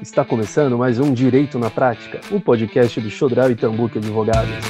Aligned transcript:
Está 0.00 0.24
começando 0.24 0.78
mais 0.78 1.00
um 1.00 1.12
Direito 1.12 1.58
na 1.58 1.70
Prática, 1.70 2.20
um 2.30 2.38
podcast 2.38 3.00
do 3.00 3.10
Chodral 3.10 3.50
e 3.50 3.56
Tambuque 3.56 3.98
Advogados. 3.98 4.64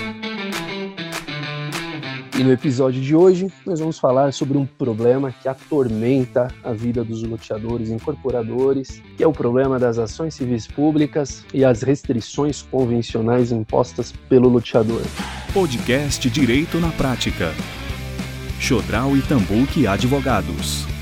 E 2.38 2.42
no 2.42 2.50
episódio 2.50 3.02
de 3.02 3.14
hoje, 3.14 3.48
nós 3.66 3.78
vamos 3.78 3.98
falar 3.98 4.32
sobre 4.32 4.56
um 4.56 4.64
problema 4.64 5.30
que 5.30 5.46
atormenta 5.46 6.48
a 6.64 6.72
vida 6.72 7.04
dos 7.04 7.22
loteadores 7.22 7.90
e 7.90 7.92
incorporadores, 7.92 9.02
que 9.16 9.22
é 9.22 9.26
o 9.26 9.32
problema 9.32 9.78
das 9.78 9.98
ações 9.98 10.34
civis 10.34 10.66
públicas 10.66 11.44
e 11.52 11.62
as 11.62 11.82
restrições 11.82 12.62
convencionais 12.62 13.52
impostas 13.52 14.12
pelo 14.30 14.48
loteador. 14.48 15.02
Podcast 15.52 16.30
Direito 16.30 16.78
na 16.78 16.90
Prática. 16.92 17.52
Chodral 18.58 19.14
e 19.16 19.20
Tambuque 19.22 19.86
Advogados. 19.86 20.97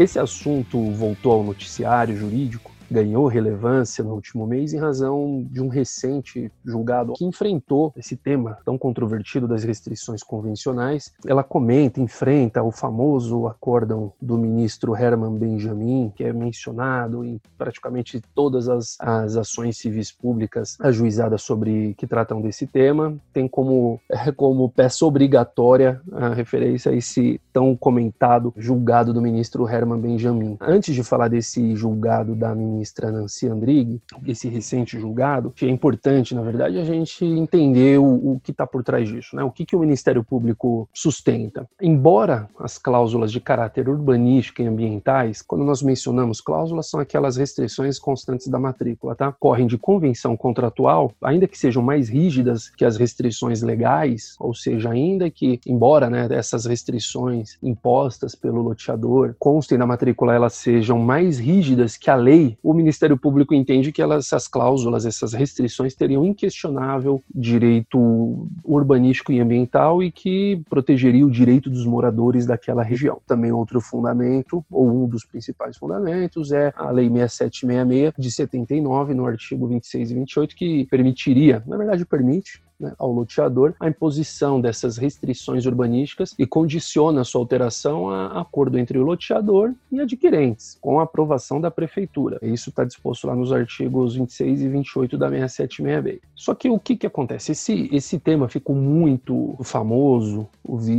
Esse 0.00 0.18
assunto 0.18 0.82
voltou 0.92 1.32
ao 1.32 1.44
noticiário 1.44 2.16
jurídico 2.16 2.69
ganhou 2.90 3.26
relevância 3.26 4.02
no 4.02 4.14
último 4.14 4.46
mês 4.46 4.72
em 4.72 4.78
razão 4.78 5.46
de 5.50 5.62
um 5.62 5.68
recente 5.68 6.50
julgado 6.64 7.12
que 7.14 7.24
enfrentou 7.24 7.92
esse 7.96 8.16
tema 8.16 8.58
tão 8.64 8.76
controvertido 8.76 9.46
das 9.46 9.64
restrições 9.64 10.22
convencionais. 10.22 11.12
Ela 11.26 11.44
comenta, 11.44 12.00
enfrenta 12.00 12.62
o 12.62 12.72
famoso 12.72 13.46
acórdão 13.46 14.12
do 14.20 14.36
ministro 14.36 14.96
Herman 14.96 15.36
Benjamin, 15.36 16.12
que 16.14 16.24
é 16.24 16.32
mencionado 16.32 17.24
em 17.24 17.40
praticamente 17.56 18.20
todas 18.34 18.68
as, 18.68 18.96
as 18.98 19.36
ações 19.36 19.78
civis 19.78 20.10
públicas 20.10 20.76
ajuizadas 20.80 21.42
sobre 21.42 21.94
que 21.94 22.06
tratam 22.06 22.40
desse 22.40 22.66
tema. 22.66 23.16
Tem 23.32 23.46
como, 23.46 24.00
como 24.36 24.68
peça 24.68 25.04
obrigatória 25.04 26.00
a 26.12 26.30
referência 26.34 26.90
a 26.90 26.94
esse 26.94 27.40
tão 27.52 27.76
comentado 27.76 28.52
julgado 28.56 29.12
do 29.12 29.22
ministro 29.22 29.68
Herman 29.68 30.00
Benjamin. 30.00 30.56
Antes 30.60 30.94
de 30.94 31.02
falar 31.02 31.28
desse 31.28 31.74
julgado 31.76 32.34
da 32.34 32.54
ministra 32.54 32.79
ministra 32.80 33.12
Nancy 33.12 33.46
Andrighi, 33.46 34.00
esse 34.26 34.48
recente 34.48 34.98
julgado, 34.98 35.50
que 35.50 35.66
é 35.66 35.68
importante, 35.68 36.34
na 36.34 36.40
verdade, 36.40 36.78
a 36.78 36.84
gente 36.84 37.24
entender 37.24 37.98
o, 37.98 38.32
o 38.32 38.40
que 38.42 38.52
está 38.52 38.66
por 38.66 38.82
trás 38.82 39.06
disso, 39.06 39.36
né? 39.36 39.44
O 39.44 39.50
que, 39.50 39.66
que 39.66 39.76
o 39.76 39.80
Ministério 39.80 40.24
Público 40.24 40.88
sustenta. 40.94 41.68
Embora 41.80 42.48
as 42.58 42.78
cláusulas 42.78 43.30
de 43.30 43.40
caráter 43.40 43.88
urbanístico 43.88 44.62
e 44.62 44.66
ambientais, 44.66 45.42
quando 45.42 45.62
nós 45.62 45.82
mencionamos 45.82 46.40
cláusulas, 46.40 46.88
são 46.88 47.00
aquelas 47.00 47.36
restrições 47.36 47.98
constantes 47.98 48.48
da 48.48 48.58
matrícula, 48.58 49.14
tá? 49.14 49.30
Correm 49.30 49.66
de 49.66 49.76
convenção 49.76 50.36
contratual, 50.36 51.12
ainda 51.22 51.46
que 51.46 51.58
sejam 51.58 51.82
mais 51.82 52.08
rígidas 52.08 52.70
que 52.70 52.84
as 52.84 52.96
restrições 52.96 53.60
legais, 53.60 54.34
ou 54.40 54.54
seja, 54.54 54.90
ainda 54.90 55.28
que, 55.28 55.60
embora 55.66 56.08
né, 56.08 56.26
essas 56.30 56.64
restrições 56.64 57.58
impostas 57.62 58.34
pelo 58.34 58.62
loteador 58.62 59.34
constem 59.38 59.76
na 59.76 59.86
matrícula, 59.86 60.34
elas 60.34 60.54
sejam 60.54 60.98
mais 60.98 61.38
rígidas 61.38 61.96
que 61.96 62.10
a 62.10 62.14
lei, 62.14 62.56
o 62.70 62.74
Ministério 62.74 63.18
Público 63.18 63.52
entende 63.52 63.90
que 63.90 64.00
elas, 64.00 64.26
essas 64.26 64.46
cláusulas, 64.46 65.04
essas 65.04 65.32
restrições 65.32 65.94
teriam 65.94 66.24
inquestionável 66.24 67.22
direito 67.34 68.48
urbanístico 68.64 69.32
e 69.32 69.40
ambiental 69.40 70.02
e 70.02 70.12
que 70.12 70.62
protegeria 70.70 71.26
o 71.26 71.30
direito 71.30 71.68
dos 71.68 71.84
moradores 71.84 72.46
daquela 72.46 72.82
região. 72.82 73.20
Também 73.26 73.50
outro 73.50 73.80
fundamento, 73.80 74.64
ou 74.70 75.04
um 75.04 75.08
dos 75.08 75.24
principais 75.24 75.76
fundamentos, 75.76 76.52
é 76.52 76.72
a 76.76 76.90
Lei 76.90 77.08
6766 77.08 78.12
de 78.16 78.30
79, 78.30 79.14
no 79.14 79.26
artigo 79.26 79.66
26 79.66 80.10
e 80.10 80.14
28, 80.14 80.56
que 80.56 80.86
permitiria, 80.86 81.62
na 81.66 81.76
verdade 81.76 82.06
permite, 82.06 82.62
né, 82.80 82.94
ao 82.98 83.12
loteador 83.12 83.74
a 83.78 83.88
imposição 83.88 84.60
dessas 84.60 84.96
restrições 84.96 85.66
urbanísticas 85.66 86.34
e 86.38 86.46
condiciona 86.46 87.22
sua 87.22 87.40
alteração 87.40 88.08
a 88.08 88.40
acordo 88.40 88.78
entre 88.78 88.98
o 88.98 89.04
loteador 89.04 89.74
e 89.92 90.00
adquirentes, 90.00 90.78
com 90.80 90.98
a 90.98 91.02
aprovação 91.02 91.60
da 91.60 91.70
prefeitura. 91.70 92.38
Isso 92.42 92.70
está 92.70 92.84
disposto 92.84 93.26
lá 93.26 93.36
nos 93.36 93.52
artigos 93.52 94.14
26 94.14 94.62
e 94.62 94.68
28 94.68 95.18
da 95.18 95.28
6766. 95.28 96.20
Só 96.34 96.54
que 96.54 96.70
o 96.70 96.78
que, 96.78 96.96
que 96.96 97.06
acontece? 97.06 97.52
Esse, 97.52 97.88
esse 97.92 98.18
tema 98.18 98.48
ficou 98.48 98.74
muito 98.74 99.56
famoso, 99.62 100.48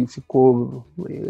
ficou, 0.08 0.86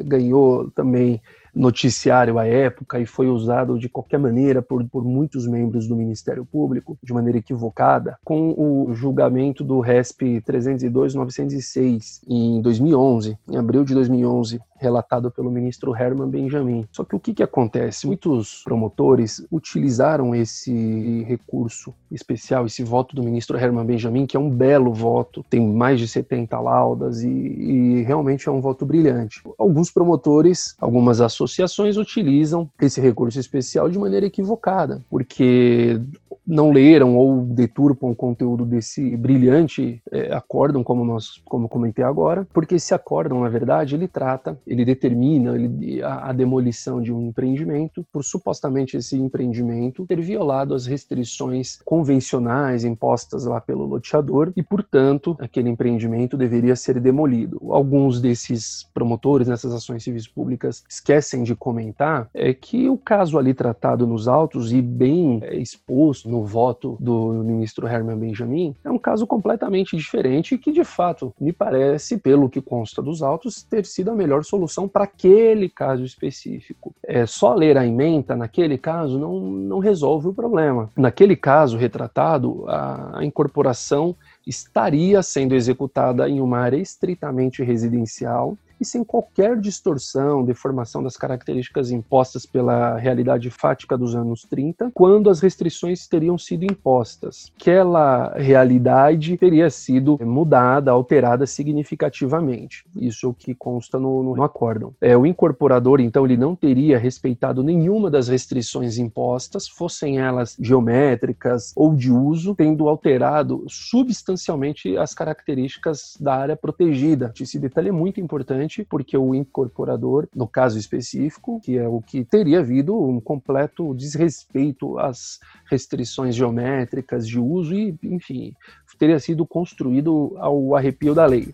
ganhou 0.06 0.70
também 0.72 1.22
noticiário 1.54 2.40
à 2.40 2.46
época 2.46 3.00
e 3.00 3.06
foi 3.06 3.28
usado 3.28 3.78
de 3.78 3.90
qualquer 3.90 4.20
maneira 4.20 4.62
por, 4.62 4.84
por 4.88 5.04
muitos 5.04 5.48
membros 5.48 5.88
do 5.88 5.96
Ministério 5.96 6.46
Público, 6.46 6.98
de 7.04 7.14
maneira 7.14 7.40
equivocada, 7.40 8.18
com 8.24 8.54
o 8.58 8.94
julgamento 8.94 9.64
do 9.64 9.80
RESP 9.80 10.42
302-906 10.42 12.22
em 12.28 12.62
2011, 12.62 13.38
em 13.50 13.58
abril 13.58 13.84
de 13.84 13.94
2011, 13.94 14.60
relatado 14.82 15.30
pelo 15.30 15.52
ministro 15.52 15.96
Herman 15.96 16.28
Benjamin. 16.28 16.88
Só 16.92 17.04
que 17.04 17.16
o 17.16 17.20
que, 17.20 17.36
que 17.36 17.44
acontece? 17.44 18.08
Muitos 18.08 18.64
promotores 18.64 19.46
utilizaram 19.52 20.34
esse 20.34 21.24
recurso 21.24 21.94
especial, 22.12 22.66
esse 22.66 22.84
voto 22.84 23.16
do 23.16 23.24
ministro 23.24 23.58
Herman 23.58 23.86
Benjamin, 23.86 24.26
que 24.26 24.36
é 24.36 24.40
um 24.40 24.50
belo 24.50 24.92
voto, 24.92 25.46
tem 25.50 25.66
mais 25.66 26.00
de 26.00 26.08
70 26.08 26.60
laudas 26.60 27.22
e, 27.22 27.30
e 27.30 28.02
realmente 28.02 28.50
é 28.50 28.52
um 28.52 28.60
voto 28.60 28.86
brilhante. 28.86 29.42
Alguns 29.58 29.92
promotores, 29.92 30.76
algumas 30.80 31.22
associações 31.22 31.96
utilizam 31.96 32.68
esse 32.82 33.00
recurso 33.00 33.40
especial 33.40 33.88
de 33.88 34.00
maneira 34.00 34.26
equivocada, 34.26 35.04
porque 35.10 36.02
não 36.46 36.72
leram 36.72 37.16
ou 37.16 37.42
deturpam 37.42 38.12
o 38.12 38.16
conteúdo 38.16 38.66
desse 38.66 39.16
brilhante 39.16 40.02
é, 40.12 40.34
acórdão, 40.34 40.84
como 40.84 41.06
nós 41.06 41.42
como 41.46 41.70
comentei 41.70 42.04
agora, 42.04 42.48
porque 42.54 42.76
esse 42.76 42.94
acórdão, 42.94 43.42
na 43.42 43.50
verdade, 43.50 43.96
ele 43.96 44.08
trata 44.08 44.58
ele 44.66 44.86
determina 44.86 45.56
ele, 45.56 46.02
a, 46.02 46.30
a, 46.30 46.34
demolição 46.34 47.02
de 47.02 47.14
um 47.14 47.28
empreendimento 47.28 48.06
por 48.12 48.24
supostamente 48.24 48.98
esse 48.98 49.18
empreendimento 49.18 50.06
ter 50.06 50.22
violado 50.22 50.74
as 50.74 50.86
restrições 50.86 51.80
convencionais 51.84 52.84
impostas 52.84 53.46
lá 53.46 53.60
pelo 53.60 53.86
loteador 53.86 54.52
e, 54.56 54.64
portanto, 54.64 55.36
aquele 55.40 55.70
empreendimento 55.70 56.38
deveria 56.38 56.76
ser 56.76 57.00
demolido. 57.00 57.60
Alguns 57.70 58.22
desses 58.22 58.90
promotores 58.94 59.48
nessas 59.48 59.74
ações 59.74 60.04
civis 60.04 60.28
públicas 60.28 60.84
esquecem 60.90 61.44
de 61.44 61.56
comentar 61.56 62.30
é 62.34 62.54
que 62.54 62.90
o 62.90 62.98
caso 62.98 63.38
ali 63.38 63.54
tratado 63.54 64.08
nos 64.08 64.28
autos 64.28 64.72
e 64.72 64.82
bem 64.82 65.40
é, 65.44 65.56
exposto 65.56 66.30
no 66.32 66.46
voto 66.46 66.98
do 67.00 67.34
ministro 67.44 67.86
Herman 67.86 68.18
Benjamin 68.18 68.74
é 68.84 68.90
um 68.90 68.98
caso 68.98 69.28
completamente 69.28 69.98
diferente 69.98 70.58
que, 70.58 70.72
de 70.72 70.86
fato, 70.86 71.34
me 71.40 71.52
parece, 71.52 72.18
pelo 72.18 72.50
que 72.50 72.62
consta 72.62 73.02
dos 73.02 73.22
autos, 73.22 73.62
ter 73.62 73.86
sido 73.86 74.12
a 74.12 74.16
melhor 74.16 74.46
solução 74.46 74.88
para 74.88 75.04
aquele 75.04 75.68
caso 75.68 76.06
específico. 76.06 76.96
É, 77.04 77.26
só 77.26 77.54
ler 77.54 77.78
a 77.78 77.86
ementa, 77.86 78.36
naquele 78.36 78.78
caso, 78.78 79.20
não, 79.20 79.40
não 79.42 79.80
resolve 79.80 80.30
o 80.30 80.34
problema. 80.34 80.90
Naquele 80.96 81.36
caso 81.36 81.78
retratado, 81.78 82.64
a, 82.68 83.20
a 83.20 83.26
incorporação 83.26 84.16
estaria 84.48 85.22
sendo 85.22 85.54
executada 85.54 86.30
em 86.30 86.40
uma 86.40 86.60
área 86.60 86.78
estritamente 86.78 87.62
residencial 87.62 88.58
e 88.82 88.86
sem 88.86 89.04
qualquer 89.04 89.60
distorção, 89.60 90.44
deformação 90.44 91.04
das 91.04 91.16
características 91.16 91.92
impostas 91.92 92.48
pela 92.48 92.98
realidade 92.98 93.52
fática 93.52 93.96
dos 93.96 94.16
anos 94.16 94.44
30, 94.50 94.90
quando 94.92 95.30
as 95.30 95.40
restrições 95.40 96.08
teriam 96.08 96.36
sido 96.36 96.66
impostas. 96.66 97.52
Aquela 97.62 98.34
realidade 98.36 99.38
teria 99.38 99.70
sido 99.70 100.18
mudada, 100.26 100.90
alterada 100.90 101.46
significativamente. 101.46 102.84
Isso 102.96 103.28
é 103.28 103.30
o 103.30 103.34
que 103.34 103.54
consta 103.54 104.00
no, 104.00 104.36
no, 104.36 104.42
acórdão. 104.44 104.96
É, 105.00 105.16
o 105.16 105.28
incorporador, 105.28 106.02
então, 106.02 106.26
ele 106.26 106.36
não 106.36 106.56
teria 106.56 106.98
respeitado 106.98 107.62
nenhuma 107.62 108.10
das 108.10 108.28
restrições 108.28 108.98
impostas, 108.98 109.68
fossem 109.68 110.20
elas 110.20 110.58
geométricas 110.60 111.72
ou 111.76 111.94
de 111.94 112.12
uso, 112.12 112.56
tendo 112.56 112.90
alterado 112.90 113.64
substancialmente 113.68 114.98
as 114.98 115.14
características 115.14 116.18
da 116.20 116.34
área 116.34 116.56
protegida. 116.56 117.32
Esse 117.40 117.60
detalhe 117.60 117.90
é 117.90 117.92
muito 117.92 118.20
importante 118.20 118.71
porque 118.90 119.18
o 119.18 119.36
incorporador, 119.36 120.28
no 120.36 120.48
caso 120.48 120.78
específico, 120.78 121.60
que 121.64 121.78
é 121.78 121.88
o 121.88 122.02
que 122.02 122.24
teria 122.24 122.60
havido 122.60 123.00
um 123.00 123.20
completo 123.20 123.94
desrespeito 123.94 124.98
às 124.98 125.40
restrições 125.70 126.36
geométricas 126.36 127.28
de 127.28 127.40
uso 127.40 127.74
e, 127.74 127.96
enfim, 128.04 128.54
teria 128.98 129.20
sido 129.20 129.46
construído 129.46 130.36
ao 130.38 130.76
arrepio 130.76 131.16
da 131.16 131.26
lei. 131.26 131.52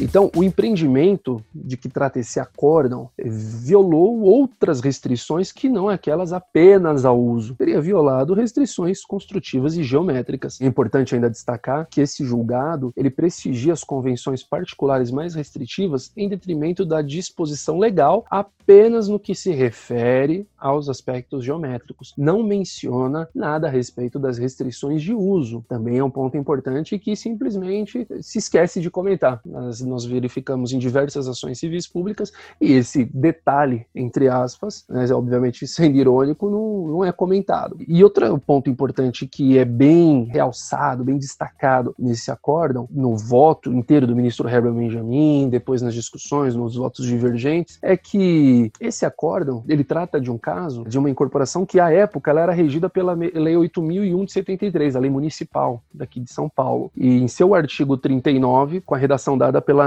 Então, 0.00 0.30
o 0.34 0.42
empreendimento 0.42 1.44
de 1.54 1.76
que 1.76 1.88
trata 1.88 2.18
esse 2.18 2.40
acórdão 2.40 3.10
violou 3.18 4.20
outras 4.22 4.80
restrições 4.80 5.52
que 5.52 5.68
não 5.68 5.90
aquelas 5.90 6.32
apenas 6.32 7.04
ao 7.04 7.20
uso. 7.20 7.54
Teria 7.54 7.80
violado 7.82 8.32
restrições 8.32 9.04
construtivas 9.04 9.76
e 9.76 9.82
geométricas. 9.82 10.58
É 10.58 10.64
importante 10.64 11.14
ainda 11.14 11.28
destacar 11.28 11.86
que 11.90 12.00
esse 12.00 12.24
julgado, 12.24 12.92
ele 12.96 13.10
prestigia 13.10 13.74
as 13.74 13.84
convenções 13.84 14.42
particulares 14.42 15.10
mais 15.10 15.34
restritivas 15.34 16.10
em 16.16 16.30
detrimento 16.30 16.86
da 16.86 17.02
disposição 17.02 17.78
legal 17.78 18.24
apenas 18.30 19.06
no 19.06 19.18
que 19.18 19.34
se 19.34 19.50
refere 19.50 20.46
aos 20.56 20.88
aspectos 20.88 21.44
geométricos. 21.44 22.14
Não 22.16 22.42
menciona 22.42 23.28
nada 23.34 23.66
a 23.66 23.70
respeito 23.70 24.18
das 24.18 24.38
restrições 24.38 25.02
de 25.02 25.12
uso. 25.12 25.62
Também 25.68 25.98
é 25.98 26.04
um 26.04 26.10
ponto 26.10 26.38
importante 26.38 26.98
que 26.98 27.14
simplesmente 27.14 28.06
se 28.22 28.38
esquece 28.38 28.80
de 28.80 28.90
comentar. 28.90 29.40
Nas 29.44 29.80
nós 29.90 30.04
verificamos 30.04 30.72
em 30.72 30.78
diversas 30.78 31.28
ações 31.28 31.58
civis 31.58 31.86
públicas, 31.86 32.32
e 32.60 32.72
esse 32.72 33.04
detalhe, 33.04 33.86
entre 33.94 34.28
aspas, 34.28 34.84
né, 34.88 35.06
obviamente 35.12 35.66
sendo 35.66 35.96
irônico, 35.96 36.48
não, 36.48 36.88
não 36.88 37.04
é 37.04 37.12
comentado. 37.12 37.76
E 37.86 38.02
outro 38.02 38.38
ponto 38.38 38.70
importante 38.70 39.26
que 39.26 39.58
é 39.58 39.64
bem 39.64 40.24
realçado, 40.24 41.04
bem 41.04 41.18
destacado 41.18 41.94
nesse 41.98 42.30
acórdão, 42.30 42.88
no 42.90 43.16
voto 43.16 43.72
inteiro 43.72 44.06
do 44.06 44.16
ministro 44.16 44.48
Herbert 44.48 44.72
Benjamin, 44.72 45.48
depois 45.48 45.82
nas 45.82 45.94
discussões, 45.94 46.54
nos 46.54 46.76
votos 46.76 47.06
divergentes, 47.06 47.78
é 47.82 47.96
que 47.96 48.70
esse 48.80 49.04
acórdão, 49.04 49.64
ele 49.68 49.84
trata 49.84 50.20
de 50.20 50.30
um 50.30 50.38
caso 50.38 50.84
de 50.84 50.98
uma 50.98 51.10
incorporação 51.10 51.66
que, 51.66 51.80
à 51.80 51.90
época, 51.90 52.30
ela 52.30 52.40
era 52.40 52.52
regida 52.52 52.88
pela 52.88 53.12
Lei 53.14 53.56
8001 53.56 54.24
de 54.24 54.32
73, 54.32 54.96
a 54.96 55.00
lei 55.00 55.10
municipal 55.10 55.82
daqui 55.92 56.20
de 56.20 56.32
São 56.32 56.48
Paulo. 56.48 56.90
E 56.96 57.18
em 57.18 57.28
seu 57.28 57.54
artigo 57.54 57.96
39, 57.96 58.80
com 58.80 58.94
a 58.94 58.98
redação 58.98 59.36
dada 59.36 59.60
pela 59.60 59.79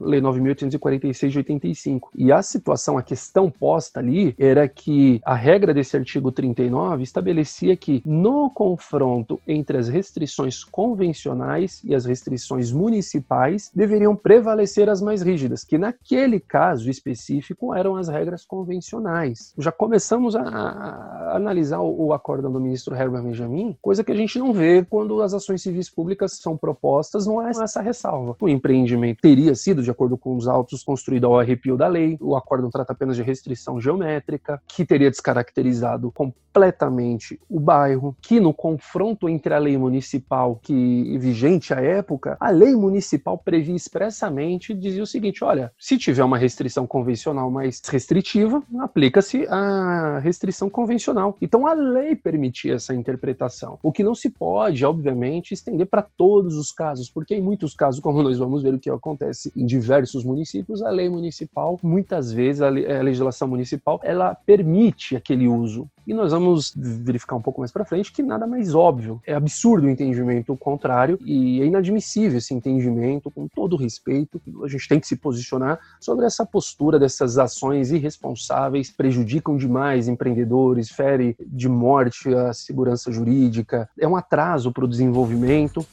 Lei 0.00 0.20
9.846 0.20 1.28
de 1.28 1.38
85. 1.38 2.10
E 2.14 2.32
a 2.32 2.42
situação, 2.42 2.98
a 2.98 3.02
questão 3.02 3.50
posta 3.50 4.00
ali, 4.00 4.34
era 4.38 4.68
que 4.68 5.20
a 5.24 5.34
regra 5.34 5.72
desse 5.72 5.96
artigo 5.96 6.30
39 6.32 7.02
estabelecia 7.02 7.76
que 7.76 8.02
no 8.06 8.50
confronto 8.50 9.40
entre 9.46 9.78
as 9.78 9.88
restrições 9.88 10.64
convencionais 10.64 11.82
e 11.84 11.94
as 11.94 12.04
restrições 12.04 12.72
municipais 12.72 13.70
deveriam 13.74 14.14
prevalecer 14.14 14.88
as 14.88 15.00
mais 15.00 15.22
rígidas, 15.22 15.64
que 15.64 15.78
naquele 15.78 16.40
caso 16.40 16.90
específico 16.90 17.74
eram 17.74 17.96
as 17.96 18.08
regras 18.08 18.44
convencionais. 18.44 19.54
Já 19.58 19.72
começamos 19.72 20.36
a, 20.36 21.32
analisar 21.34 21.80
o, 21.80 22.06
o 22.06 22.12
acórdão 22.12 22.50
do 22.52 22.60
ministro 22.60 22.94
Herbert 22.94 23.22
Benjamin, 23.22 23.76
coisa 23.80 24.04
que 24.04 24.12
a 24.12 24.16
gente 24.16 24.38
não 24.38 24.52
vê 24.52 24.84
quando 24.88 25.22
as 25.22 25.34
ações 25.34 25.62
civis 25.62 25.90
públicas 25.90 26.38
são 26.40 26.56
propostas, 26.56 27.26
não 27.26 27.40
há 27.40 27.50
essa 27.50 27.80
ressalva. 27.80 28.36
O 28.40 28.48
empreendimento 28.48 29.25
teria 29.26 29.56
sido, 29.56 29.82
de 29.82 29.90
acordo 29.90 30.16
com 30.16 30.36
os 30.36 30.46
autos, 30.46 30.84
construído 30.84 31.26
ao 31.26 31.36
arrepio 31.36 31.76
da 31.76 31.88
lei, 31.88 32.16
o 32.20 32.36
acórdão 32.36 32.70
trata 32.70 32.92
apenas 32.92 33.16
de 33.16 33.24
restrição 33.24 33.80
geométrica, 33.80 34.62
que 34.68 34.84
teria 34.84 35.10
descaracterizado 35.10 36.12
completamente 36.12 37.40
o 37.50 37.58
bairro, 37.58 38.16
que 38.22 38.38
no 38.38 38.54
confronto 38.54 39.28
entre 39.28 39.52
a 39.52 39.58
lei 39.58 39.76
municipal 39.76 40.60
que 40.62 41.18
vigente 41.18 41.74
à 41.74 41.80
época, 41.80 42.36
a 42.38 42.50
lei 42.50 42.76
municipal 42.76 43.36
previa 43.36 43.74
expressamente, 43.74 44.72
dizia 44.72 45.02
o 45.02 45.06
seguinte, 45.06 45.42
olha, 45.42 45.72
se 45.76 45.98
tiver 45.98 46.22
uma 46.22 46.38
restrição 46.38 46.86
convencional 46.86 47.50
mais 47.50 47.82
restritiva, 47.84 48.62
aplica-se 48.78 49.44
a 49.48 50.20
restrição 50.20 50.70
convencional. 50.70 51.36
Então 51.42 51.66
a 51.66 51.74
lei 51.74 52.14
permitia 52.14 52.74
essa 52.74 52.94
interpretação. 52.94 53.76
O 53.82 53.90
que 53.90 54.04
não 54.04 54.14
se 54.14 54.30
pode, 54.30 54.84
obviamente, 54.84 55.52
estender 55.52 55.88
para 55.88 56.02
todos 56.16 56.56
os 56.56 56.70
casos, 56.70 57.10
porque 57.10 57.34
em 57.34 57.42
muitos 57.42 57.74
casos, 57.74 58.00
como 58.00 58.22
nós 58.22 58.38
vamos 58.38 58.62
ver 58.62 58.72
o 58.72 58.78
que 58.78 58.88
acontece 58.88 59.15
em 59.56 59.66
diversos 59.66 60.24
municípios, 60.24 60.82
a 60.82 60.90
lei 60.90 61.08
municipal, 61.08 61.78
muitas 61.82 62.32
vezes 62.32 62.62
a, 62.62 62.68
legislação 62.68 63.48
municipal, 63.48 64.00
ela 64.02 64.34
permite 64.34 65.16
aquele 65.16 65.48
uso. 65.48 65.88
E 66.06 66.14
nós 66.14 66.30
vamos 66.30 66.72
verificar 66.76 67.34
um 67.34 67.42
pouco 67.42 67.60
mais 67.60 67.72
para 67.72 67.84
frente 67.84 68.12
que 68.12 68.22
nada 68.22 68.46
mais 68.46 68.74
óbvio. 68.74 69.20
É 69.26 69.34
absurdo 69.34 69.86
o 69.86 69.90
entendimento 69.90 70.56
contrário 70.56 71.18
e 71.24 71.60
é 71.60 71.66
inadmissível 71.66 72.38
esse 72.38 72.54
entendimento, 72.54 73.28
com 73.28 73.48
todo 73.48 73.76
respeito. 73.76 74.40
A 74.62 74.68
gente 74.68 74.86
tem 74.88 75.00
que 75.00 75.06
se 75.06 75.16
posicionar 75.16 75.80
sobre 76.00 76.24
essa 76.24 76.46
postura 76.46 76.98
dessas 76.98 77.38
ações 77.38 77.90
irresponsáveis, 77.90 78.90
prejudicam 78.90 79.56
demais 79.56 80.06
empreendedores, 80.06 80.90
fere 80.90 81.36
de 81.40 81.68
morte 81.68 82.32
a 82.32 82.52
segurança 82.52 83.10
jurídica, 83.10 83.88
é 83.98 84.06
um 84.06 84.16
atraso 84.16 84.70
para 84.70 84.84
o 84.84 84.88
desenvolvimento. 84.88 85.84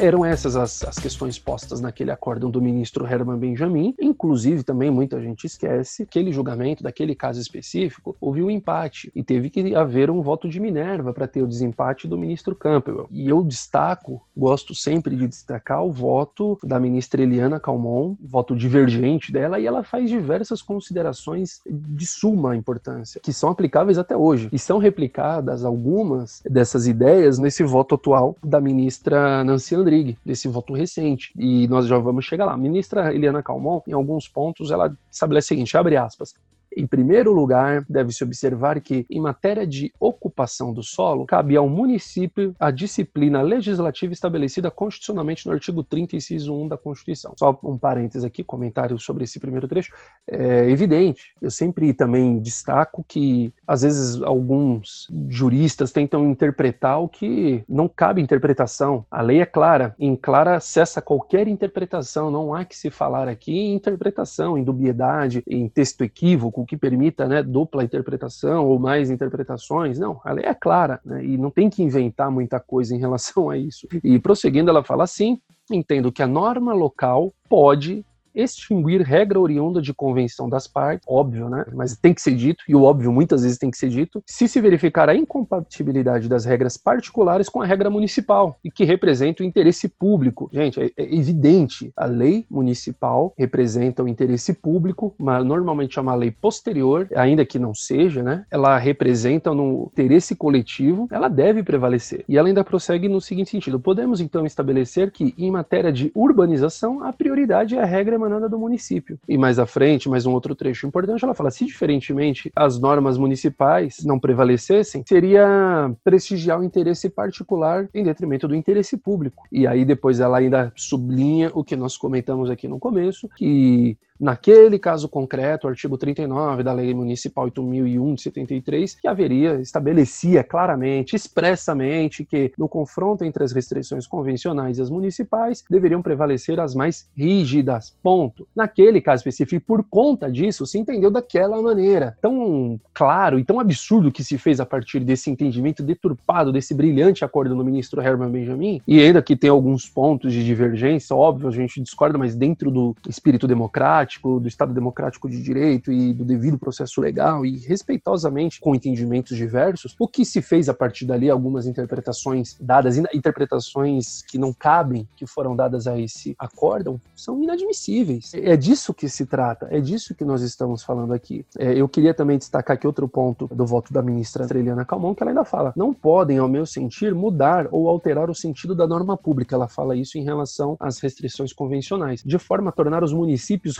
Eram 0.00 0.24
essas 0.24 0.56
as, 0.56 0.82
as 0.82 0.98
questões 0.98 1.38
postas 1.38 1.78
naquele 1.78 2.10
acórdão 2.10 2.50
do 2.50 2.62
ministro 2.62 3.06
Herman 3.06 3.36
Benjamin. 3.36 3.94
Inclusive, 4.00 4.62
também 4.62 4.90
muita 4.90 5.20
gente 5.20 5.46
esquece 5.46 6.06
que 6.06 6.20
aquele 6.20 6.32
julgamento 6.32 6.82
daquele 6.82 7.14
caso 7.14 7.38
específico 7.38 8.16
houve 8.18 8.42
um 8.42 8.50
empate 8.50 9.12
e 9.14 9.22
teve 9.22 9.50
que 9.50 9.74
haver 9.74 10.10
um 10.10 10.22
voto 10.22 10.48
de 10.48 10.58
Minerva 10.58 11.12
para 11.12 11.28
ter 11.28 11.42
o 11.42 11.46
desempate 11.46 12.08
do 12.08 12.16
ministro 12.16 12.56
Campbell. 12.56 13.08
E 13.10 13.28
eu 13.28 13.44
destaco, 13.44 14.22
gosto 14.34 14.74
sempre 14.74 15.14
de 15.14 15.28
destacar 15.28 15.84
o 15.84 15.92
voto 15.92 16.58
da 16.64 16.80
ministra 16.80 17.22
Eliana 17.22 17.60
Calmon, 17.60 18.16
voto 18.22 18.56
divergente 18.56 19.30
dela, 19.30 19.60
e 19.60 19.66
ela 19.66 19.84
faz 19.84 20.08
diversas 20.08 20.62
considerações 20.62 21.60
de 21.66 22.06
suma 22.06 22.56
importância, 22.56 23.20
que 23.22 23.34
são 23.34 23.50
aplicáveis 23.50 23.98
até 23.98 24.16
hoje. 24.16 24.48
E 24.50 24.58
são 24.58 24.78
replicadas 24.78 25.62
algumas 25.62 26.40
dessas 26.48 26.86
ideias 26.86 27.38
nesse 27.38 27.62
voto 27.62 27.96
atual 27.96 28.34
da 28.42 28.62
ministra 28.62 29.44
Nancy 29.44 29.74
André 29.74 29.89
Rodrigues, 29.90 30.16
desse 30.24 30.48
voto 30.48 30.72
recente. 30.72 31.32
E 31.36 31.66
nós 31.68 31.86
já 31.86 31.98
vamos 31.98 32.24
chegar 32.24 32.44
lá. 32.44 32.52
A 32.52 32.56
ministra 32.56 33.12
Eliana 33.12 33.42
Calmon, 33.42 33.80
em 33.86 33.92
alguns 33.92 34.28
pontos, 34.28 34.70
ela 34.70 34.96
estabelece 35.10 35.46
o 35.46 35.48
seguinte, 35.48 35.76
abre 35.76 35.96
aspas, 35.96 36.34
em 36.76 36.86
primeiro 36.86 37.32
lugar, 37.32 37.84
deve-se 37.88 38.22
observar 38.22 38.80
que, 38.80 39.04
em 39.10 39.20
matéria 39.20 39.66
de 39.66 39.92
ocupação 39.98 40.72
do 40.72 40.82
solo, 40.82 41.26
cabe 41.26 41.56
ao 41.56 41.68
município 41.68 42.54
a 42.58 42.70
disciplina 42.70 43.42
legislativa 43.42 44.12
estabelecida 44.12 44.70
constitucionalmente 44.70 45.46
no 45.46 45.52
artigo 45.52 45.82
30, 45.82 46.16
inciso 46.16 46.54
1 46.54 46.68
da 46.68 46.76
Constituição. 46.76 47.34
Só 47.36 47.58
um 47.64 47.76
parênteses 47.76 48.24
aqui, 48.24 48.44
comentário 48.44 48.98
sobre 48.98 49.24
esse 49.24 49.40
primeiro 49.40 49.66
trecho. 49.66 49.92
É 50.28 50.70
evidente, 50.70 51.34
eu 51.42 51.50
sempre 51.50 51.92
também 51.92 52.38
destaco 52.38 53.04
que, 53.06 53.52
às 53.66 53.82
vezes, 53.82 54.22
alguns 54.22 55.08
juristas 55.28 55.92
tentam 55.92 56.30
interpretar 56.30 57.00
o 57.00 57.08
que 57.08 57.64
não 57.68 57.88
cabe 57.88 58.22
interpretação. 58.22 59.04
A 59.10 59.22
lei 59.22 59.40
é 59.40 59.46
clara, 59.46 59.94
em 59.98 60.14
clara 60.14 60.60
cessa 60.60 61.02
qualquer 61.02 61.48
interpretação, 61.48 62.30
não 62.30 62.54
há 62.54 62.64
que 62.64 62.76
se 62.76 62.90
falar 62.90 63.28
aqui 63.28 63.58
em 63.58 63.74
interpretação, 63.74 64.56
em 64.56 64.62
dubiedade, 64.62 65.42
em 65.46 65.68
texto 65.68 66.02
equívoco 66.02 66.59
o 66.60 66.66
que 66.66 66.76
permita 66.76 67.26
né, 67.26 67.42
dupla 67.42 67.84
interpretação 67.84 68.66
ou 68.66 68.78
mais 68.78 69.10
interpretações. 69.10 69.98
Não, 69.98 70.20
a 70.24 70.32
lei 70.32 70.44
é 70.44 70.54
clara 70.54 71.00
né, 71.04 71.24
e 71.24 71.36
não 71.36 71.50
tem 71.50 71.68
que 71.68 71.82
inventar 71.82 72.30
muita 72.30 72.60
coisa 72.60 72.94
em 72.94 72.98
relação 72.98 73.50
a 73.50 73.56
isso. 73.56 73.86
E 74.02 74.18
prosseguindo, 74.18 74.70
ela 74.70 74.84
fala 74.84 75.04
assim: 75.04 75.40
entendo 75.70 76.12
que 76.12 76.22
a 76.22 76.26
norma 76.26 76.72
local 76.72 77.32
pode 77.48 78.04
extinguir 78.34 79.02
regra 79.02 79.40
oriunda 79.40 79.80
de 79.80 79.92
convenção 79.94 80.48
das 80.48 80.66
partes, 80.66 81.06
óbvio, 81.08 81.48
né? 81.48 81.64
Mas 81.74 81.96
tem 81.96 82.14
que 82.14 82.22
ser 82.22 82.34
dito, 82.34 82.62
e 82.68 82.74
o 82.74 82.82
óbvio 82.82 83.12
muitas 83.12 83.42
vezes 83.42 83.58
tem 83.58 83.70
que 83.70 83.78
ser 83.78 83.88
dito, 83.88 84.22
se 84.26 84.48
se 84.48 84.60
verificar 84.60 85.08
a 85.08 85.14
incompatibilidade 85.14 86.28
das 86.28 86.44
regras 86.44 86.76
particulares 86.76 87.48
com 87.48 87.62
a 87.62 87.66
regra 87.66 87.90
municipal 87.90 88.58
e 88.64 88.70
que 88.70 88.84
representa 88.84 89.42
o 89.42 89.46
interesse 89.46 89.88
público. 89.88 90.48
Gente, 90.52 90.80
é, 90.80 90.90
é 90.96 91.14
evidente, 91.14 91.92
a 91.96 92.06
lei 92.06 92.46
municipal 92.50 93.34
representa 93.36 94.02
o 94.02 94.08
interesse 94.08 94.54
público, 94.54 95.14
mas 95.18 95.44
normalmente 95.44 95.98
é 95.98 96.02
uma 96.02 96.14
lei 96.14 96.30
posterior, 96.30 97.08
ainda 97.14 97.44
que 97.44 97.58
não 97.58 97.74
seja, 97.74 98.22
né? 98.22 98.44
Ela 98.50 98.76
representa 98.78 99.52
no 99.54 99.90
interesse 99.92 100.34
coletivo, 100.34 101.08
ela 101.10 101.28
deve 101.28 101.62
prevalecer. 101.62 102.24
E 102.28 102.36
ela 102.36 102.48
ainda 102.48 102.64
prossegue 102.64 103.08
no 103.08 103.20
seguinte 103.20 103.50
sentido: 103.50 103.80
podemos 103.80 104.20
então 104.20 104.46
estabelecer 104.46 105.10
que 105.10 105.34
em 105.36 105.50
matéria 105.50 105.92
de 105.92 106.10
urbanização 106.14 107.04
a 107.04 107.12
prioridade 107.12 107.76
é 107.76 107.82
a 107.82 107.86
regra 107.86 108.18
emanada 108.20 108.48
do 108.48 108.58
município. 108.58 109.18
E 109.28 109.38
mais 109.38 109.58
à 109.58 109.66
frente, 109.66 110.08
mais 110.08 110.26
um 110.26 110.32
outro 110.32 110.54
trecho 110.54 110.86
importante, 110.86 111.24
ela 111.24 111.34
fala: 111.34 111.50
se 111.50 111.64
diferentemente 111.64 112.50
as 112.54 112.78
normas 112.78 113.16
municipais 113.16 114.04
não 114.04 114.18
prevalecessem, 114.18 115.02
seria 115.06 115.90
prestigiar 116.04 116.60
o 116.60 116.64
interesse 116.64 117.08
particular 117.08 117.88
em 117.94 118.04
detrimento 118.04 118.46
do 118.46 118.54
interesse 118.54 118.96
público. 118.96 119.44
E 119.50 119.66
aí 119.66 119.84
depois 119.84 120.20
ela 120.20 120.38
ainda 120.38 120.72
sublinha 120.76 121.50
o 121.54 121.64
que 121.64 121.76
nós 121.76 121.96
comentamos 121.96 122.50
aqui 122.50 122.68
no 122.68 122.78
começo, 122.78 123.28
que 123.36 123.96
naquele 124.20 124.78
caso 124.78 125.08
concreto, 125.08 125.66
o 125.66 125.70
artigo 125.70 125.96
39 125.96 126.62
da 126.62 126.72
Lei 126.72 126.92
Municipal 126.92 127.44
8001 127.44 128.14
de 128.14 128.22
73, 128.22 128.94
que 128.94 129.08
haveria, 129.08 129.54
estabelecia 129.60 130.44
claramente, 130.44 131.16
expressamente, 131.16 132.24
que 132.24 132.52
no 132.58 132.68
confronto 132.68 133.24
entre 133.24 133.42
as 133.42 133.52
restrições 133.52 134.06
convencionais 134.06 134.78
e 134.78 134.82
as 134.82 134.90
municipais 134.90 135.64
deveriam 135.68 136.02
prevalecer 136.02 136.60
as 136.60 136.74
mais 136.74 137.08
rígidas. 137.16 137.96
Ponto. 138.02 138.46
Naquele 138.54 139.00
caso 139.00 139.20
específico, 139.20 139.64
por 139.66 139.84
conta 139.84 140.30
disso, 140.30 140.66
se 140.66 140.78
entendeu 140.78 141.10
daquela 141.10 141.60
maneira. 141.62 142.16
Tão 142.20 142.78
claro 142.92 143.38
e 143.38 143.44
tão 143.44 143.58
absurdo 143.58 144.12
que 144.12 144.22
se 144.22 144.36
fez 144.36 144.60
a 144.60 144.66
partir 144.66 145.00
desse 145.00 145.30
entendimento 145.30 145.82
deturpado, 145.82 146.52
desse 146.52 146.74
brilhante 146.74 147.24
acordo 147.24 147.54
do 147.54 147.64
ministro 147.64 148.00
Herman 148.00 148.30
Benjamin, 148.30 148.82
e 148.86 149.00
ainda 149.00 149.22
que 149.22 149.36
tem 149.36 149.50
alguns 149.50 149.88
pontos 149.88 150.32
de 150.32 150.44
divergência, 150.44 151.16
óbvio, 151.16 151.48
a 151.48 151.52
gente 151.52 151.80
discorda, 151.80 152.18
mas 152.18 152.34
dentro 152.34 152.70
do 152.70 152.94
espírito 153.08 153.46
democrático, 153.46 154.09
democrático, 154.10 154.40
do 154.40 154.48
Estado 154.48 154.74
democrático 154.74 155.30
de 155.30 155.40
direito 155.40 155.92
e 155.92 156.12
do 156.12 156.24
devido 156.24 156.58
processo 156.58 157.00
legal 157.00 157.46
e 157.46 157.58
respeitosamente 157.58 158.60
com 158.60 158.74
entendimentos 158.74 159.36
diversos, 159.36 159.94
o 159.98 160.08
que 160.08 160.24
se 160.24 160.42
fez 160.42 160.68
a 160.68 160.74
partir 160.74 161.04
dali, 161.04 161.30
algumas 161.30 161.66
interpretações 161.66 162.56
dadas, 162.60 162.96
interpretações 163.14 164.22
que 164.22 164.38
não 164.38 164.52
cabem, 164.52 165.06
que 165.16 165.26
foram 165.26 165.54
dadas 165.54 165.86
a 165.86 165.98
esse 165.98 166.34
acórdão, 166.38 167.00
são 167.14 167.42
inadmissíveis. 167.42 168.32
É 168.34 168.56
disso 168.56 168.92
que 168.92 169.08
se 169.08 169.26
trata, 169.26 169.68
é 169.70 169.80
disso 169.80 170.14
que 170.14 170.24
nós 170.24 170.42
estamos 170.42 170.82
falando 170.82 171.12
aqui. 171.12 171.44
É, 171.58 171.74
eu 171.74 171.88
queria 171.88 172.14
também 172.14 172.38
destacar 172.38 172.76
aqui 172.76 172.86
outro 172.86 173.08
ponto 173.08 173.46
do 173.48 173.66
voto 173.66 173.92
da 173.92 174.02
ministra 174.02 174.46
Eliana 174.50 174.84
Calmon, 174.84 175.14
que 175.14 175.22
ela 175.22 175.30
ainda 175.30 175.44
fala, 175.44 175.72
não 175.76 175.92
podem, 175.92 176.38
ao 176.38 176.48
meu 176.48 176.66
sentir, 176.66 177.14
mudar 177.14 177.68
ou 177.70 177.88
alterar 177.88 178.30
o 178.30 178.34
sentido 178.34 178.74
da 178.74 178.86
norma 178.86 179.16
pública. 179.16 179.54
Ela 179.54 179.68
fala 179.68 179.94
isso 179.94 180.18
em 180.18 180.24
relação 180.24 180.76
às 180.80 180.98
restrições 180.98 181.52
convencionais, 181.52 182.22
de 182.24 182.38
forma 182.38 182.70
a 182.70 182.72
tornar 182.72 183.04
os 183.04 183.12
municípios 183.12 183.76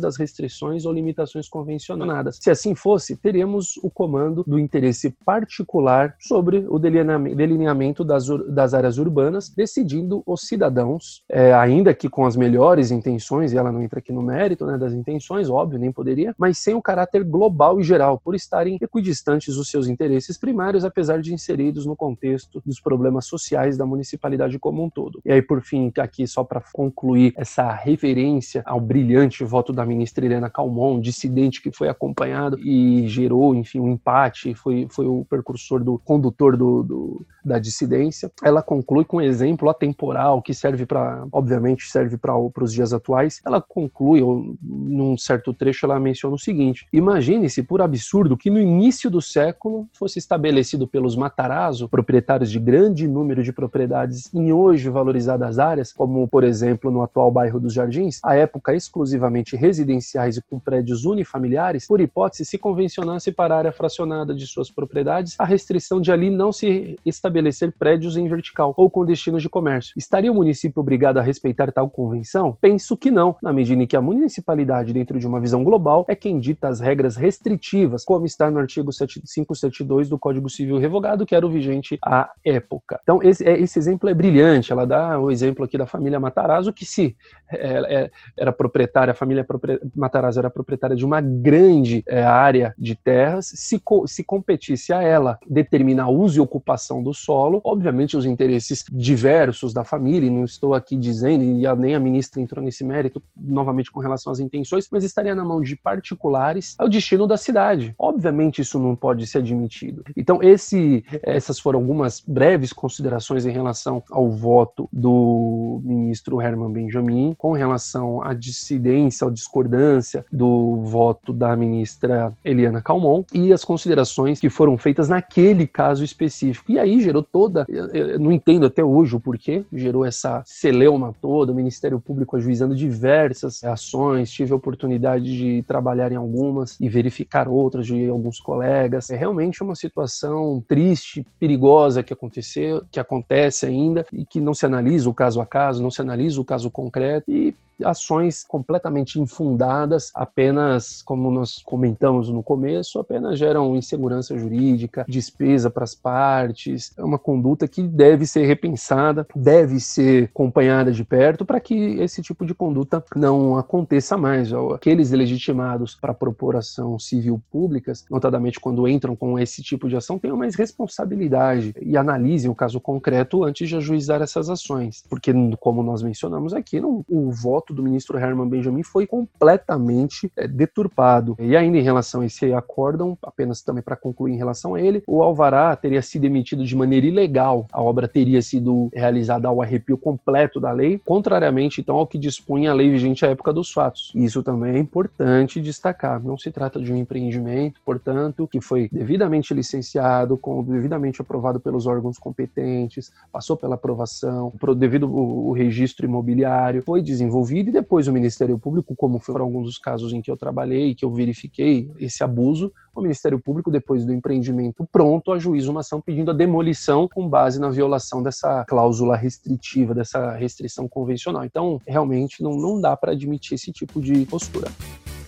das 0.00 0.16
restrições 0.16 0.84
ou 0.84 0.92
limitações 0.92 1.48
convencionadas. 1.48 2.38
Se 2.40 2.50
assim 2.50 2.74
fosse, 2.74 3.16
teríamos 3.16 3.76
o 3.82 3.90
comando 3.90 4.44
do 4.46 4.58
interesse 4.58 5.14
particular 5.24 6.16
sobre 6.20 6.64
o 6.68 6.78
delineamento 6.78 8.04
das, 8.04 8.26
das 8.48 8.74
áreas 8.74 8.98
urbanas, 8.98 9.48
decidindo 9.48 10.22
os 10.26 10.42
cidadãos, 10.42 11.22
é, 11.28 11.52
ainda 11.52 11.94
que 11.94 12.08
com 12.08 12.24
as 12.24 12.36
melhores 12.36 12.90
intenções, 12.90 13.52
e 13.52 13.58
ela 13.58 13.72
não 13.72 13.82
entra 13.82 13.98
aqui 13.98 14.12
no 14.12 14.22
mérito 14.22 14.66
né, 14.66 14.76
das 14.78 14.92
intenções, 14.92 15.48
óbvio, 15.48 15.78
nem 15.78 15.92
poderia, 15.92 16.34
mas 16.38 16.58
sem 16.58 16.74
o 16.74 16.82
caráter 16.82 17.24
global 17.24 17.80
e 17.80 17.82
geral, 17.82 18.20
por 18.22 18.34
estarem 18.34 18.78
equidistantes 18.80 19.56
dos 19.56 19.68
seus 19.68 19.88
interesses 19.88 20.38
primários, 20.38 20.84
apesar 20.84 21.20
de 21.20 21.32
inseridos 21.32 21.86
no 21.86 21.96
contexto 21.96 22.62
dos 22.64 22.80
problemas 22.80 23.26
sociais 23.26 23.76
da 23.76 23.86
municipalidade 23.86 24.58
como 24.58 24.84
um 24.84 24.90
todo. 24.90 25.20
E 25.24 25.32
aí, 25.32 25.42
por 25.42 25.62
fim, 25.62 25.92
aqui 25.98 26.26
só 26.26 26.44
para 26.44 26.62
concluir 26.72 27.32
essa 27.36 27.72
referência 27.72 28.62
ao 28.66 28.80
brilhante 28.80 29.41
voto 29.44 29.72
da 29.72 29.84
ministra 29.84 30.24
Helena 30.24 30.50
Calmon, 30.50 31.00
dissidente 31.00 31.62
que 31.62 31.72
foi 31.72 31.88
acompanhado 31.88 32.58
e 32.58 33.06
gerou, 33.08 33.54
enfim, 33.54 33.80
um 33.80 33.88
empate, 33.88 34.54
foi, 34.54 34.86
foi 34.90 35.06
o 35.06 35.24
percursor 35.28 35.82
do 35.82 35.98
condutor 35.98 36.56
do, 36.56 36.82
do 36.82 37.26
da 37.44 37.58
dissidência. 37.58 38.30
Ela 38.42 38.62
conclui 38.62 39.04
com 39.04 39.16
um 39.16 39.20
exemplo 39.20 39.68
atemporal 39.68 40.40
que 40.40 40.54
serve 40.54 40.86
para, 40.86 41.26
obviamente, 41.32 41.90
serve 41.90 42.16
para 42.16 42.36
os 42.36 42.72
dias 42.72 42.92
atuais. 42.92 43.40
Ela 43.44 43.60
conclui, 43.60 44.22
ou, 44.22 44.54
num 44.62 45.16
certo 45.16 45.52
trecho, 45.52 45.86
ela 45.86 45.98
menciona 45.98 46.36
o 46.36 46.38
seguinte: 46.38 46.86
imagine-se, 46.92 47.62
por 47.62 47.82
absurdo, 47.82 48.36
que 48.36 48.50
no 48.50 48.60
início 48.60 49.10
do 49.10 49.20
século 49.20 49.88
fosse 49.92 50.18
estabelecido 50.18 50.86
pelos 50.86 51.16
Matarazzo, 51.16 51.88
proprietários 51.88 52.50
de 52.50 52.58
grande 52.58 53.08
número 53.08 53.42
de 53.42 53.52
propriedades 53.52 54.32
em 54.32 54.52
hoje 54.52 54.88
valorizadas 54.88 55.58
áreas, 55.58 55.92
como, 55.92 56.26
por 56.28 56.44
exemplo, 56.44 56.90
no 56.90 57.02
atual 57.02 57.30
bairro 57.30 57.60
dos 57.60 57.72
Jardins, 57.72 58.20
à 58.22 58.36
época 58.36 58.74
exclusivamente 59.22 59.56
residenciais 59.56 60.36
e 60.36 60.42
com 60.42 60.58
prédios 60.58 61.04
unifamiliares, 61.04 61.86
por 61.86 62.00
hipótese, 62.00 62.44
se 62.44 62.58
convencionasse 62.58 63.30
para 63.30 63.54
a 63.54 63.58
área 63.58 63.72
fracionada 63.72 64.34
de 64.34 64.46
suas 64.46 64.70
propriedades 64.70 65.36
a 65.38 65.44
restrição 65.44 66.00
de 66.00 66.10
ali 66.10 66.30
não 66.30 66.52
se 66.52 66.98
estabelecer 67.04 67.72
prédios 67.78 68.16
em 68.16 68.28
vertical 68.28 68.74
ou 68.76 68.90
com 68.90 69.04
destinos 69.04 69.42
de 69.42 69.48
comércio. 69.48 69.94
Estaria 69.96 70.32
o 70.32 70.34
município 70.34 70.80
obrigado 70.80 71.18
a 71.18 71.22
respeitar 71.22 71.70
tal 71.70 71.88
convenção? 71.88 72.56
Penso 72.60 72.96
que 72.96 73.10
não, 73.10 73.36
na 73.42 73.52
medida 73.52 73.82
em 73.82 73.86
que 73.86 73.96
a 73.96 74.00
municipalidade, 74.00 74.92
dentro 74.92 75.18
de 75.18 75.26
uma 75.26 75.40
visão 75.40 75.62
global, 75.62 76.04
é 76.08 76.14
quem 76.14 76.38
dita 76.38 76.68
as 76.68 76.80
regras 76.80 77.16
restritivas, 77.16 78.04
como 78.04 78.26
está 78.26 78.50
no 78.50 78.58
artigo 78.58 78.90
572 78.90 80.08
do 80.08 80.18
Código 80.18 80.48
Civil 80.48 80.78
Revogado, 80.78 81.26
que 81.26 81.34
era 81.34 81.46
o 81.46 81.50
vigente 81.50 81.98
à 82.04 82.30
época. 82.44 82.98
Então, 83.02 83.22
esse, 83.22 83.46
é, 83.46 83.58
esse 83.58 83.78
exemplo 83.78 84.08
é 84.08 84.14
brilhante. 84.14 84.72
Ela 84.72 84.86
dá 84.86 85.18
o 85.18 85.30
exemplo 85.30 85.64
aqui 85.64 85.78
da 85.78 85.86
família 85.86 86.18
Matarazzo, 86.18 86.72
que 86.72 86.84
se 86.84 87.16
é, 87.50 88.04
é, 88.04 88.10
era 88.36 88.52
proprietária, 88.52 89.11
a 89.12 89.14
família 89.14 89.46
Matarazzo 89.94 90.38
era 90.38 90.50
proprietária 90.50 90.96
de 90.96 91.04
uma 91.04 91.20
grande 91.20 92.02
é, 92.06 92.22
área 92.22 92.74
de 92.78 92.94
terras, 92.94 93.52
se, 93.54 93.78
co 93.78 94.06
se 94.06 94.24
competisse 94.24 94.92
a 94.92 95.02
ela 95.02 95.38
determinar 95.48 96.08
uso 96.08 96.38
e 96.38 96.40
ocupação 96.40 97.02
do 97.02 97.14
solo, 97.14 97.60
obviamente 97.64 98.16
os 98.16 98.26
interesses 98.26 98.84
diversos 98.90 99.72
da 99.72 99.84
família, 99.84 100.26
e 100.26 100.30
não 100.30 100.44
estou 100.44 100.74
aqui 100.74 100.96
dizendo, 100.96 101.44
e 101.44 101.62
nem 101.76 101.94
a 101.94 102.00
ministra 102.00 102.40
entrou 102.40 102.64
nesse 102.64 102.84
mérito 102.84 103.22
novamente 103.36 103.90
com 103.90 104.00
relação 104.00 104.32
às 104.32 104.40
intenções, 104.40 104.88
mas 104.90 105.04
estaria 105.04 105.34
na 105.34 105.44
mão 105.44 105.60
de 105.60 105.76
particulares 105.76 106.74
ao 106.78 106.88
destino 106.88 107.26
da 107.26 107.36
cidade. 107.36 107.94
Obviamente 107.98 108.60
isso 108.60 108.78
não 108.78 108.96
pode 108.96 109.26
ser 109.26 109.38
admitido. 109.38 110.02
Então 110.16 110.42
esse, 110.42 111.04
essas 111.22 111.58
foram 111.58 111.78
algumas 111.78 112.20
breves 112.20 112.72
considerações 112.72 113.46
em 113.46 113.50
relação 113.50 114.02
ao 114.10 114.30
voto 114.30 114.88
do 114.92 115.80
ministro 115.84 116.40
Herman 116.40 116.72
Benjamin, 116.72 117.34
com 117.36 117.52
relação 117.52 118.22
à 118.22 118.32
dissidência, 118.34 119.01
à 119.06 119.30
discordância 119.30 120.24
do 120.30 120.82
voto 120.84 121.32
da 121.32 121.56
ministra 121.56 122.32
Eliana 122.44 122.82
Calmon 122.82 123.24
e 123.32 123.52
as 123.52 123.64
considerações 123.64 124.40
que 124.40 124.50
foram 124.50 124.76
feitas 124.76 125.08
naquele 125.08 125.66
caso 125.66 126.04
específico. 126.04 126.70
E 126.70 126.78
aí 126.78 127.00
gerou 127.00 127.22
toda, 127.22 127.66
eu 127.68 128.18
não 128.18 128.32
entendo 128.32 128.66
até 128.66 128.84
hoje 128.84 129.16
o 129.16 129.20
porquê, 129.20 129.64
gerou 129.72 130.04
essa 130.04 130.42
celeuma 130.44 131.14
toda, 131.20 131.52
o 131.52 131.54
Ministério 131.54 132.00
Público 132.00 132.36
ajuizando 132.36 132.74
diversas 132.74 133.62
ações, 133.64 134.30
tive 134.30 134.52
a 134.52 134.56
oportunidade 134.56 135.24
de 135.24 135.62
trabalhar 135.62 136.12
em 136.12 136.16
algumas 136.16 136.78
e 136.80 136.88
verificar 136.88 137.48
outras 137.48 137.86
de 137.86 138.08
alguns 138.08 138.40
colegas. 138.40 139.10
É 139.10 139.16
realmente 139.16 139.62
uma 139.62 139.74
situação 139.74 140.62
triste, 140.66 141.26
perigosa 141.38 142.02
que 142.02 142.12
aconteceu, 142.12 142.82
que 142.90 143.00
acontece 143.00 143.66
ainda 143.66 144.04
e 144.12 144.24
que 144.24 144.40
não 144.40 144.54
se 144.54 144.66
analisa 144.66 145.08
o 145.08 145.14
caso 145.14 145.40
a 145.40 145.46
caso, 145.46 145.82
não 145.82 145.90
se 145.90 146.00
analisa 146.00 146.40
o 146.40 146.44
caso 146.44 146.70
concreto 146.70 147.30
e 147.30 147.54
ações 147.84 148.44
completamente 148.44 149.20
infundadas, 149.20 150.10
apenas, 150.14 151.02
como 151.02 151.30
nós 151.30 151.62
comentamos 151.64 152.28
no 152.28 152.42
começo, 152.42 152.98
apenas 152.98 153.38
geram 153.38 153.76
insegurança 153.76 154.36
jurídica, 154.36 155.04
despesa 155.08 155.70
para 155.70 155.84
as 155.84 155.94
partes. 155.94 156.92
É 156.96 157.04
uma 157.04 157.18
conduta 157.18 157.66
que 157.68 157.82
deve 157.82 158.26
ser 158.26 158.46
repensada, 158.46 159.26
deve 159.34 159.80
ser 159.80 160.24
acompanhada 160.24 160.92
de 160.92 161.04
perto 161.04 161.44
para 161.44 161.60
que 161.60 161.74
esse 162.00 162.22
tipo 162.22 162.44
de 162.44 162.54
conduta 162.54 163.04
não 163.14 163.56
aconteça 163.56 164.16
mais. 164.16 164.52
Aqueles 164.52 165.10
legitimados 165.10 165.94
para 165.94 166.14
propor 166.14 166.56
ação 166.56 166.98
civil 166.98 167.40
públicas, 167.50 168.04
notadamente 168.10 168.60
quando 168.60 168.86
entram 168.88 169.14
com 169.14 169.38
esse 169.38 169.62
tipo 169.62 169.88
de 169.88 169.96
ação, 169.96 170.18
tenham 170.18 170.36
mais 170.36 170.54
responsabilidade 170.54 171.74
e 171.80 171.96
analisem 171.96 172.50
o 172.50 172.54
caso 172.54 172.80
concreto 172.80 173.44
antes 173.44 173.68
de 173.68 173.76
ajuizar 173.76 174.22
essas 174.22 174.48
ações. 174.48 175.04
Porque, 175.08 175.32
como 175.60 175.82
nós 175.82 176.02
mencionamos 176.02 176.54
aqui, 176.54 176.80
não, 176.80 177.04
o 177.08 177.30
voto 177.30 177.61
voto 177.62 177.72
do 177.72 177.82
ministro 177.82 178.18
Herman 178.18 178.48
Benjamin 178.48 178.82
foi 178.82 179.06
completamente 179.06 180.30
é, 180.36 180.48
deturpado. 180.48 181.36
E 181.38 181.56
ainda 181.56 181.78
em 181.78 181.82
relação 181.82 182.20
a 182.20 182.26
esse 182.26 182.52
acórdão, 182.52 183.16
apenas 183.22 183.62
também 183.62 183.82
para 183.82 183.94
concluir 183.96 184.32
em 184.32 184.36
relação 184.36 184.74
a 184.74 184.80
ele, 184.80 185.02
o 185.06 185.22
Alvará 185.22 185.74
teria 185.76 186.02
sido 186.02 186.24
emitido 186.24 186.64
de 186.64 186.74
maneira 186.74 187.06
ilegal. 187.06 187.66
A 187.72 187.80
obra 187.80 188.08
teria 188.08 188.42
sido 188.42 188.90
realizada 188.92 189.46
ao 189.46 189.62
arrepio 189.62 189.96
completo 189.96 190.58
da 190.58 190.72
lei, 190.72 191.00
contrariamente 191.04 191.80
então 191.80 191.96
ao 191.96 192.06
que 192.06 192.18
dispunha 192.18 192.72
a 192.72 192.74
lei 192.74 192.90
vigente 192.90 193.24
à 193.24 193.28
época 193.28 193.52
dos 193.52 193.72
fatos. 193.72 194.10
Isso 194.14 194.42
também 194.42 194.74
é 194.74 194.78
importante 194.78 195.60
destacar. 195.60 196.22
Não 196.22 196.36
se 196.36 196.50
trata 196.50 196.80
de 196.80 196.92
um 196.92 196.96
empreendimento, 196.96 197.80
portanto, 197.84 198.48
que 198.48 198.60
foi 198.60 198.88
devidamente 198.90 199.54
licenciado, 199.54 200.36
com, 200.36 200.64
devidamente 200.64 201.20
aprovado 201.20 201.60
pelos 201.60 201.86
órgãos 201.86 202.18
competentes, 202.18 203.12
passou 203.30 203.56
pela 203.56 203.76
aprovação, 203.76 204.52
devido 204.76 205.12
o 205.12 205.52
registro 205.52 206.06
imobiliário, 206.06 206.82
foi 206.82 207.00
desenvolvido 207.00 207.51
e 207.60 207.72
depois 207.72 208.08
o 208.08 208.12
Ministério 208.12 208.58
Público, 208.58 208.94
como 208.96 209.18
foram 209.18 209.44
alguns 209.44 209.64
dos 209.64 209.78
casos 209.78 210.12
em 210.12 210.20
que 210.20 210.30
eu 210.30 210.36
trabalhei, 210.36 210.94
que 210.94 211.04
eu 211.04 211.12
verifiquei 211.12 211.90
esse 211.98 212.22
abuso, 212.22 212.72
o 212.94 213.00
Ministério 213.00 213.40
Público, 213.40 213.70
depois 213.70 214.04
do 214.04 214.12
empreendimento 214.12 214.86
pronto, 214.90 215.32
ajuiza 215.32 215.70
uma 215.70 215.80
ação 215.80 216.00
pedindo 216.00 216.30
a 216.30 216.34
demolição 216.34 217.08
com 217.08 217.28
base 217.28 217.60
na 217.60 217.70
violação 217.70 218.22
dessa 218.22 218.64
cláusula 218.66 219.16
restritiva, 219.16 219.94
dessa 219.94 220.32
restrição 220.32 220.86
convencional. 220.88 221.44
Então, 221.44 221.80
realmente 221.86 222.42
não, 222.42 222.52
não 222.52 222.80
dá 222.80 222.96
para 222.96 223.12
admitir 223.12 223.54
esse 223.54 223.72
tipo 223.72 224.00
de 224.00 224.26
postura. 224.26 224.70